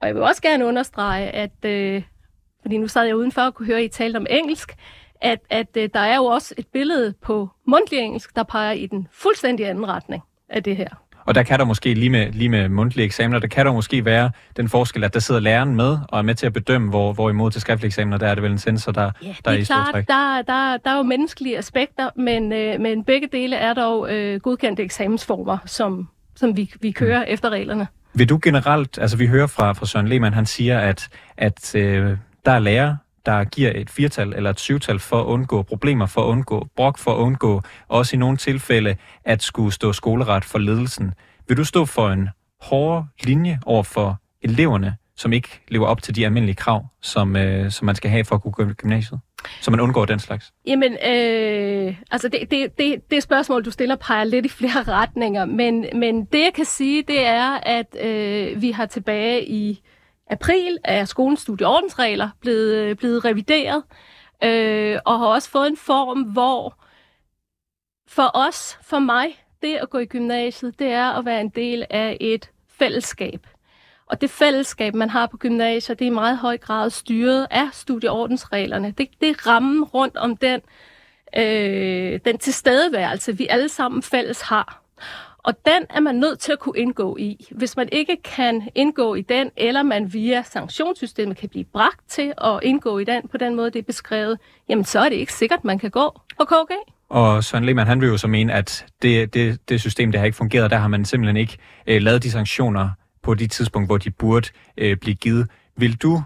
Og 0.00 0.06
jeg 0.06 0.14
vil 0.14 0.22
også 0.22 0.42
gerne 0.42 0.66
understrege, 0.66 1.30
at, 1.30 1.64
øh, 1.64 2.02
fordi 2.62 2.76
nu 2.78 2.88
sad 2.88 3.04
jeg 3.04 3.16
udenfor 3.16 3.42
og 3.42 3.54
kunne 3.54 3.66
høre, 3.66 3.78
at 3.78 3.84
I 3.84 3.88
talte 3.88 4.16
om 4.16 4.26
engelsk, 4.30 4.74
at, 5.20 5.38
at 5.50 5.76
øh, 5.76 5.88
der 5.94 6.00
er 6.00 6.16
jo 6.16 6.24
også 6.24 6.54
et 6.58 6.66
billede 6.66 7.14
på 7.22 7.48
mundtlig 7.66 7.98
engelsk, 7.98 8.36
der 8.36 8.42
peger 8.42 8.72
i 8.72 8.86
den 8.86 9.08
fuldstændig 9.12 9.68
anden 9.68 9.88
retning 9.88 10.22
af 10.48 10.62
det 10.62 10.76
her. 10.76 10.88
Og 11.26 11.34
der 11.34 11.42
kan 11.42 11.58
der 11.58 11.64
måske, 11.64 11.94
lige 11.94 12.10
med, 12.10 12.32
lige 12.32 12.48
med 12.48 12.68
mundtlige 12.68 13.04
eksamener, 13.04 13.38
der 13.38 13.46
kan 13.46 13.66
der 13.66 13.72
måske 13.72 14.04
være 14.04 14.30
den 14.56 14.68
forskel, 14.68 15.04
at 15.04 15.14
der 15.14 15.20
sidder 15.20 15.40
læreren 15.40 15.76
med 15.76 15.98
og 16.08 16.18
er 16.18 16.22
med 16.22 16.34
til 16.34 16.46
at 16.46 16.52
bedømme, 16.52 16.90
hvor, 16.90 17.12
hvorimod 17.12 17.50
til 17.50 17.60
skriftlige 17.60 17.86
eksamener, 17.86 18.18
der 18.18 18.26
er 18.26 18.34
det 18.34 18.42
vel 18.42 18.52
en 18.52 18.58
sensor, 18.58 18.92
der, 18.92 19.10
Ja, 19.22 19.34
der 19.44 19.50
det 19.50 19.58
i 19.58 19.60
er 19.60 19.64
stor 19.64 19.74
klart, 19.74 20.08
der, 20.08 20.42
der, 20.42 20.76
der 20.76 20.90
er 20.90 20.96
jo 20.96 21.02
menneskelige 21.02 21.58
aspekter, 21.58 22.10
men, 22.16 22.52
øh, 22.52 22.80
men 22.80 23.04
begge 23.04 23.28
dele 23.32 23.56
er 23.56 23.74
dog 23.74 24.12
øh, 24.12 24.40
godkendte 24.40 24.82
eksamensformer, 24.82 25.58
som, 25.66 26.08
som 26.36 26.56
vi, 26.56 26.72
vi 26.80 26.90
kører 26.90 27.18
mm. 27.18 27.24
efter 27.28 27.50
reglerne. 27.50 27.86
Vil 28.16 28.28
du 28.28 28.38
generelt, 28.42 28.98
altså 28.98 29.16
vi 29.16 29.26
hører 29.26 29.46
fra, 29.46 29.72
fra 29.72 29.86
Søren 29.86 30.08
Lehmann, 30.08 30.34
han 30.34 30.46
siger, 30.46 30.78
at, 30.78 31.08
at 31.36 31.74
øh, 31.74 32.18
der 32.44 32.52
er 32.52 32.58
lærer, 32.58 32.96
der 33.26 33.44
giver 33.44 33.72
et 33.74 33.90
firtal 33.90 34.32
eller 34.36 34.50
et 34.50 34.60
syvtal 34.60 34.98
for 34.98 35.20
at 35.20 35.24
undgå 35.24 35.62
problemer, 35.62 36.06
for 36.06 36.20
at 36.20 36.26
undgå 36.26 36.68
brok, 36.76 36.98
for 36.98 37.10
at 37.10 37.16
undgå 37.16 37.62
også 37.88 38.16
i 38.16 38.18
nogle 38.18 38.36
tilfælde 38.36 38.96
at 39.24 39.42
skulle 39.42 39.72
stå 39.72 39.92
skoleret 39.92 40.44
for 40.44 40.58
ledelsen. 40.58 41.12
Vil 41.48 41.56
du 41.56 41.64
stå 41.64 41.84
for 41.84 42.10
en 42.10 42.28
hårdere 42.60 43.08
linje 43.24 43.58
over 43.66 43.82
for 43.82 44.20
eleverne, 44.42 44.96
som 45.16 45.32
ikke 45.32 45.60
lever 45.68 45.86
op 45.86 46.02
til 46.02 46.14
de 46.14 46.24
almindelige 46.24 46.56
krav, 46.56 46.86
som, 47.02 47.36
øh, 47.36 47.70
som 47.70 47.86
man 47.86 47.94
skal 47.94 48.10
have 48.10 48.24
for 48.24 48.34
at 48.34 48.42
kunne 48.42 48.52
gå 48.52 48.62
i 48.62 48.72
gymnasiet? 48.72 49.20
Så 49.60 49.70
man 49.70 49.80
undgår 49.80 50.04
den 50.04 50.18
slags? 50.18 50.52
Jamen, 50.66 50.92
øh, 50.92 51.96
altså 52.10 52.28
det, 52.28 52.50
det, 52.50 52.78
det, 52.78 53.10
det 53.10 53.22
spørgsmål, 53.22 53.64
du 53.64 53.70
stiller, 53.70 53.96
peger 53.96 54.24
lidt 54.24 54.46
i 54.46 54.48
flere 54.48 54.82
retninger, 55.00 55.44
men, 55.44 55.86
men 55.94 56.24
det 56.24 56.38
jeg 56.44 56.52
kan 56.54 56.64
sige, 56.64 57.02
det 57.02 57.26
er, 57.26 57.50
at 57.62 57.96
øh, 58.00 58.62
vi 58.62 58.70
har 58.70 58.86
tilbage 58.86 59.48
i 59.48 59.82
april 60.30 60.78
af 60.84 61.08
skolens 61.08 61.40
studieordensregler 61.40 62.28
blevet, 62.40 62.74
øh, 62.74 62.96
blevet 62.96 63.24
revideret, 63.24 63.82
øh, 64.44 64.98
og 65.04 65.18
har 65.18 65.26
også 65.26 65.50
fået 65.50 65.68
en 65.68 65.76
form, 65.76 66.22
hvor 66.22 66.76
for 68.08 68.30
os, 68.34 68.78
for 68.82 68.98
mig, 68.98 69.26
det 69.62 69.76
at 69.76 69.90
gå 69.90 69.98
i 69.98 70.06
gymnasiet, 70.06 70.78
det 70.78 70.86
er 70.86 71.10
at 71.18 71.24
være 71.24 71.40
en 71.40 71.48
del 71.48 71.84
af 71.90 72.16
et 72.20 72.50
fællesskab. 72.68 73.46
Og 74.06 74.20
det 74.20 74.30
fællesskab, 74.30 74.94
man 74.94 75.10
har 75.10 75.26
på 75.26 75.36
gymnasiet, 75.36 75.98
det 75.98 76.04
er 76.04 76.10
i 76.10 76.14
meget 76.14 76.38
høj 76.38 76.58
grad 76.58 76.90
styret 76.90 77.46
af 77.50 77.68
studieordensreglerne. 77.72 78.94
Det, 78.98 79.08
det 79.20 79.28
er 79.28 79.46
rammen 79.46 79.84
rundt 79.84 80.16
om 80.16 80.36
den, 80.36 80.60
øh, 81.36 82.20
den 82.24 82.38
tilstedeværelse, 82.38 83.36
vi 83.36 83.46
alle 83.50 83.68
sammen 83.68 84.02
fælles 84.02 84.40
har. 84.40 84.82
Og 85.38 85.54
den 85.64 85.86
er 85.90 86.00
man 86.00 86.14
nødt 86.14 86.38
til 86.38 86.52
at 86.52 86.58
kunne 86.58 86.78
indgå 86.78 87.16
i. 87.16 87.46
Hvis 87.50 87.76
man 87.76 87.88
ikke 87.92 88.16
kan 88.24 88.68
indgå 88.74 89.14
i 89.14 89.20
den, 89.20 89.50
eller 89.56 89.82
man 89.82 90.12
via 90.12 90.42
sanktionssystemet 90.42 91.36
kan 91.36 91.48
blive 91.48 91.64
bragt 91.64 92.00
til 92.08 92.32
at 92.44 92.60
indgå 92.62 92.98
i 92.98 93.04
den 93.04 93.28
på 93.28 93.36
den 93.36 93.54
måde, 93.54 93.70
det 93.70 93.78
er 93.78 93.82
beskrevet, 93.82 94.38
jamen 94.68 94.84
så 94.84 95.00
er 95.00 95.08
det 95.08 95.16
ikke 95.16 95.32
sikkert, 95.32 95.64
man 95.64 95.78
kan 95.78 95.90
gå 95.90 96.20
på 96.38 96.44
KG. 96.44 96.72
Og 97.08 97.44
Søren 97.44 97.64
Lehmann, 97.64 97.88
han 97.88 98.00
vil 98.00 98.08
jo 98.08 98.16
så 98.16 98.28
mene, 98.28 98.52
at 98.52 98.86
det, 99.02 99.34
det, 99.34 99.68
det 99.68 99.80
system, 99.80 100.12
der 100.12 100.18
har 100.18 100.26
ikke 100.26 100.36
fungeret, 100.36 100.70
der 100.70 100.76
har 100.76 100.88
man 100.88 101.04
simpelthen 101.04 101.36
ikke 101.36 101.58
øh, 101.86 102.02
lavet 102.02 102.22
de 102.22 102.30
sanktioner 102.30 102.90
på 103.26 103.34
de 103.34 103.46
tidspunkt, 103.46 103.88
hvor 103.88 103.98
de 103.98 104.10
burde 104.10 104.48
øh, 104.76 104.96
blive 104.96 105.14
givet. 105.14 105.50
Vil 105.76 105.96
du 105.96 106.22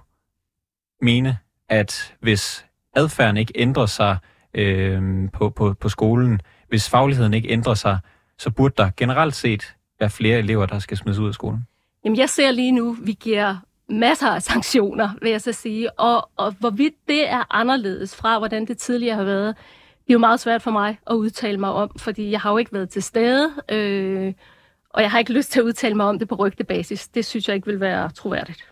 mene, 1.02 1.38
at 1.68 2.14
hvis 2.20 2.66
adfærden 2.96 3.36
ikke 3.36 3.52
ændrer 3.56 3.86
sig 3.86 4.16
øh, 4.54 5.02
på, 5.32 5.50
på, 5.50 5.74
på 5.80 5.88
skolen, 5.88 6.40
hvis 6.68 6.90
fagligheden 6.90 7.34
ikke 7.34 7.48
ændrer 7.48 7.74
sig, 7.74 7.98
så 8.38 8.50
burde 8.50 8.74
der 8.76 8.90
generelt 8.96 9.34
set 9.34 9.74
være 10.00 10.10
flere 10.10 10.38
elever, 10.38 10.66
der 10.66 10.78
skal 10.78 10.96
smides 10.96 11.18
ud 11.18 11.28
af 11.28 11.34
skolen? 11.34 11.66
Jamen 12.04 12.18
jeg 12.18 12.28
ser 12.28 12.50
lige 12.50 12.72
nu, 12.72 12.96
vi 13.02 13.12
giver 13.12 13.56
masser 13.88 14.28
af 14.28 14.42
sanktioner, 14.42 15.10
vil 15.22 15.30
jeg 15.30 15.40
så 15.40 15.52
sige, 15.52 16.00
og, 16.00 16.30
og 16.36 16.54
hvorvidt 16.60 16.94
det 17.08 17.30
er 17.30 17.44
anderledes 17.50 18.16
fra, 18.16 18.38
hvordan 18.38 18.66
det 18.66 18.78
tidligere 18.78 19.16
har 19.16 19.24
været, 19.24 19.56
det 20.04 20.10
er 20.10 20.12
jo 20.12 20.18
meget 20.18 20.40
svært 20.40 20.62
for 20.62 20.70
mig 20.70 20.98
at 21.10 21.14
udtale 21.14 21.58
mig 21.58 21.70
om, 21.70 21.90
fordi 21.98 22.30
jeg 22.30 22.40
har 22.40 22.50
jo 22.50 22.58
ikke 22.58 22.72
været 22.72 22.90
til 22.90 23.02
stede, 23.02 23.50
øh, 23.68 24.32
og 24.90 25.02
jeg 25.02 25.10
har 25.10 25.18
ikke 25.18 25.32
lyst 25.32 25.52
til 25.52 25.60
at 25.60 25.64
udtale 25.64 25.94
mig 25.94 26.06
om 26.06 26.18
det 26.18 26.28
på 26.28 26.34
rygtebasis. 26.34 27.08
Det 27.08 27.24
synes 27.24 27.48
jeg 27.48 27.56
ikke 27.56 27.66
vil 27.66 27.80
være 27.80 28.10
troværdigt. 28.10 28.64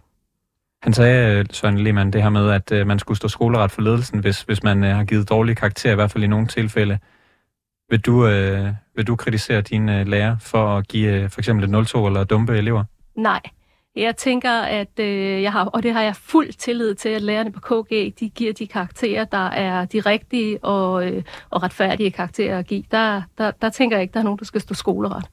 Han 0.83 0.93
sagde, 0.93 1.47
Søren 1.53 1.79
Lehmann, 1.79 2.13
det 2.13 2.23
her 2.23 2.31
med, 2.31 2.51
at 2.51 2.73
øh, 2.73 2.87
man 2.87 2.99
skulle 2.99 3.19
stå 3.19 3.29
skoleret 3.29 3.71
for 3.71 3.83
ledelsen, 3.83 4.19
hvis, 4.19 4.43
hvis 4.43 4.63
man 4.63 4.85
øh, 4.85 4.97
har 4.97 5.05
givet 5.05 5.29
dårlige 5.29 5.55
karakterer, 5.55 5.93
i 5.93 5.95
hvert 5.95 6.11
fald 6.11 6.25
i 6.25 6.27
nogle 6.27 6.47
tilfælde. 6.47 6.99
Vil 7.91 8.01
du, 8.01 8.27
øh, 8.27 8.69
vil 8.97 9.07
du 9.07 9.17
kritisere 9.17 9.61
dine 9.61 10.01
øh, 10.01 10.07
lærer 10.07 10.37
for 10.41 10.77
at 10.77 10.89
give 10.89 11.13
øh, 11.13 11.31
for 11.31 11.41
eksempel 11.41 11.75
et 11.75 11.89
0-2 11.95 12.07
eller 12.07 12.25
dumpe 12.25 12.59
elever? 12.59 12.85
Nej. 13.17 13.41
Jeg 13.97 14.17
tænker, 14.17 14.61
at 14.61 14.99
øh, 14.99 15.43
jeg 15.43 15.53
har, 15.53 15.65
og 15.65 15.83
det 15.83 15.93
har 15.93 16.03
jeg 16.03 16.17
fuld 16.17 16.53
tillid 16.53 16.95
til, 16.95 17.09
at 17.09 17.23
lærerne 17.23 17.53
på 17.53 17.61
KG, 17.61 18.15
de 18.21 18.29
giver 18.29 18.53
de 18.53 18.67
karakterer, 18.67 19.25
der 19.25 19.47
er 19.47 19.85
de 19.85 20.01
rigtige 20.01 20.65
og, 20.65 21.07
øh, 21.07 21.23
og 21.51 21.63
retfærdige 21.63 22.11
karakterer 22.11 22.59
at 22.59 22.67
give. 22.67 22.85
Der, 22.91 23.23
der, 23.39 23.51
der 23.51 23.71
tænker 23.71 23.97
jeg 23.97 24.03
ikke, 24.03 24.13
der 24.13 24.21
er 24.21 24.25
nogen, 24.25 24.39
der 24.39 24.45
skal 24.45 24.61
stå 24.61 24.75
skoleret. 24.75 25.25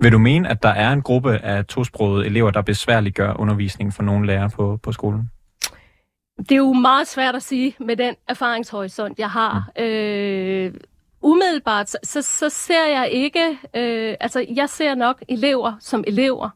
Vil 0.00 0.12
du 0.12 0.18
mene, 0.18 0.48
at 0.48 0.62
der 0.62 0.68
er 0.68 0.92
en 0.92 1.02
gruppe 1.02 1.38
af 1.38 1.66
tosprogede 1.66 2.26
elever, 2.26 2.50
der 2.50 2.62
besværliggør 2.62 3.40
undervisningen 3.40 3.92
for 3.92 4.02
nogle 4.02 4.26
lærere 4.26 4.50
på, 4.50 4.78
på 4.82 4.92
skolen? 4.92 5.30
Det 6.38 6.52
er 6.52 6.56
jo 6.56 6.72
meget 6.72 7.08
svært 7.08 7.34
at 7.34 7.42
sige 7.42 7.74
med 7.80 7.96
den 7.96 8.14
erfaringshorisont, 8.28 9.18
jeg 9.18 9.30
har. 9.30 9.70
Mm. 9.76 9.82
Øh, 9.82 10.74
umiddelbart, 11.22 11.88
så, 11.88 12.22
så, 12.22 12.48
ser 12.48 12.86
jeg 12.86 13.08
ikke, 13.10 13.58
øh, 13.74 14.16
altså 14.20 14.46
jeg 14.54 14.68
ser 14.68 14.94
nok 14.94 15.22
elever 15.28 15.72
som 15.80 16.04
elever, 16.06 16.50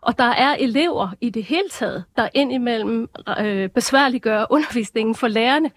og 0.00 0.18
der 0.18 0.24
er 0.24 0.54
elever 0.54 1.10
i 1.20 1.30
det 1.30 1.44
hele 1.44 1.68
taget, 1.70 2.04
der 2.16 2.28
indimellem 2.34 3.08
øh, 3.40 3.68
besværliggør 3.68 4.46
undervisningen 4.50 5.14
for 5.14 5.28
lærerne. 5.28 5.70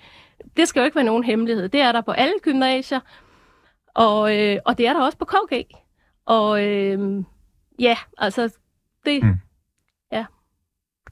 Det 0.58 0.68
skal 0.68 0.80
jo 0.80 0.86
ikke 0.86 0.96
være 0.96 1.06
nogen 1.06 1.24
hemmelighed. 1.24 1.70
Det 1.70 1.82
er 1.82 1.92
der 1.92 2.02
på 2.02 2.12
alle 2.12 2.36
gymnasier, 2.42 3.00
og, 3.96 4.38
øh, 4.38 4.58
og 4.66 4.78
det 4.78 4.88
er 4.88 4.94
der 4.94 5.02
også 5.02 5.18
på 5.18 5.26
KG. 5.26 5.66
Og 6.26 6.64
øh, 6.64 7.24
ja, 7.80 7.98
altså 8.18 8.50
det... 9.06 9.24
Mm. 9.24 9.36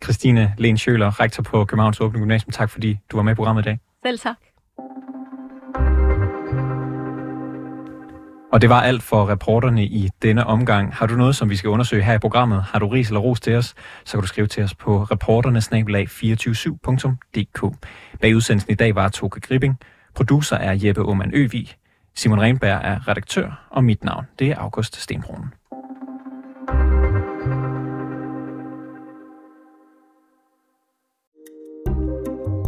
Christine 0.04 0.54
Len 0.58 0.78
Schøler, 0.78 1.19
rektor 1.19 1.43
på 1.43 1.65
Københavns 1.65 2.02
Åbne 2.02 2.19
Gymnasium. 2.19 2.52
Tak 2.52 2.69
fordi 2.69 2.98
du 3.12 3.17
var 3.17 3.24
med 3.24 3.32
i 3.32 3.36
programmet 3.36 3.62
i 3.62 3.65
dag. 3.65 3.80
Selv 4.06 4.19
tak. 4.19 4.38
Og 8.52 8.62
det 8.62 8.69
var 8.69 8.82
alt 8.82 9.04
for 9.04 9.30
reporterne 9.30 9.86
i 9.86 10.10
denne 10.22 10.45
omgang. 10.45 10.95
Har 10.95 11.08
du 11.08 11.15
noget, 11.15 11.36
som 11.36 11.50
vi 11.50 11.56
skal 11.56 11.69
undersøge 11.69 12.04
her 12.04 12.13
i 12.13 12.19
programmet? 12.19 12.63
Har 12.63 12.80
du 12.80 12.88
ris 12.88 13.08
eller 13.08 13.19
ros 13.19 13.39
til 13.39 13.56
os? 13.56 13.76
Så 14.06 14.17
kan 14.17 14.22
du 14.22 14.28
skrive 14.28 14.48
til 14.48 14.63
os 14.63 14.76
på 14.76 15.04
reporternesnabelag247.dk. 15.04 17.76
Bag 18.22 18.36
udsendelsen 18.36 18.72
i 18.72 18.76
dag 18.76 18.95
var 18.95 19.10
Toke 19.10 19.39
Gripping. 19.39 19.80
Producer 20.15 20.56
er 20.56 20.78
Jeppe 20.84 21.02
Aumann 21.02 21.34
Øvig. 21.34 21.76
Simon 22.19 22.41
Renberg 22.41 22.82
er 22.84 23.08
redaktør, 23.08 23.67
og 23.69 23.84
mit 23.84 24.03
navn 24.03 24.25
det 24.39 24.51
er 24.51 24.58
August 24.58 25.01
Stenbroen. 25.01 25.53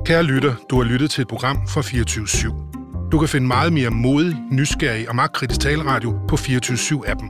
Kære 0.06 0.24
lytter, 0.24 0.56
du 0.70 0.76
har 0.82 0.84
lyttet 0.84 1.12
til 1.12 1.22
et 1.22 1.28
program 1.28 1.58
fra 1.68 1.82
24 1.82 2.26
/7. 2.26 3.10
Du 3.12 3.20
kan 3.20 3.28
finde 3.28 3.48
meget 3.48 3.74
mere 3.74 3.90
modig, 3.90 4.36
nysgerrig 4.52 5.10
og 5.10 5.16
magtkritisk 5.16 5.62
taleradio 5.62 6.20
på 6.28 6.38
24 6.38 6.78
7 6.78 7.04
appen 7.08 7.30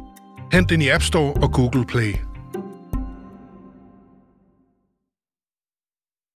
Hent 0.53 0.69
den 0.69 0.81
i 0.81 0.89
App 0.89 1.03
Store 1.03 1.33
og 1.33 1.51
Google 1.53 1.85
Play. 1.85 2.30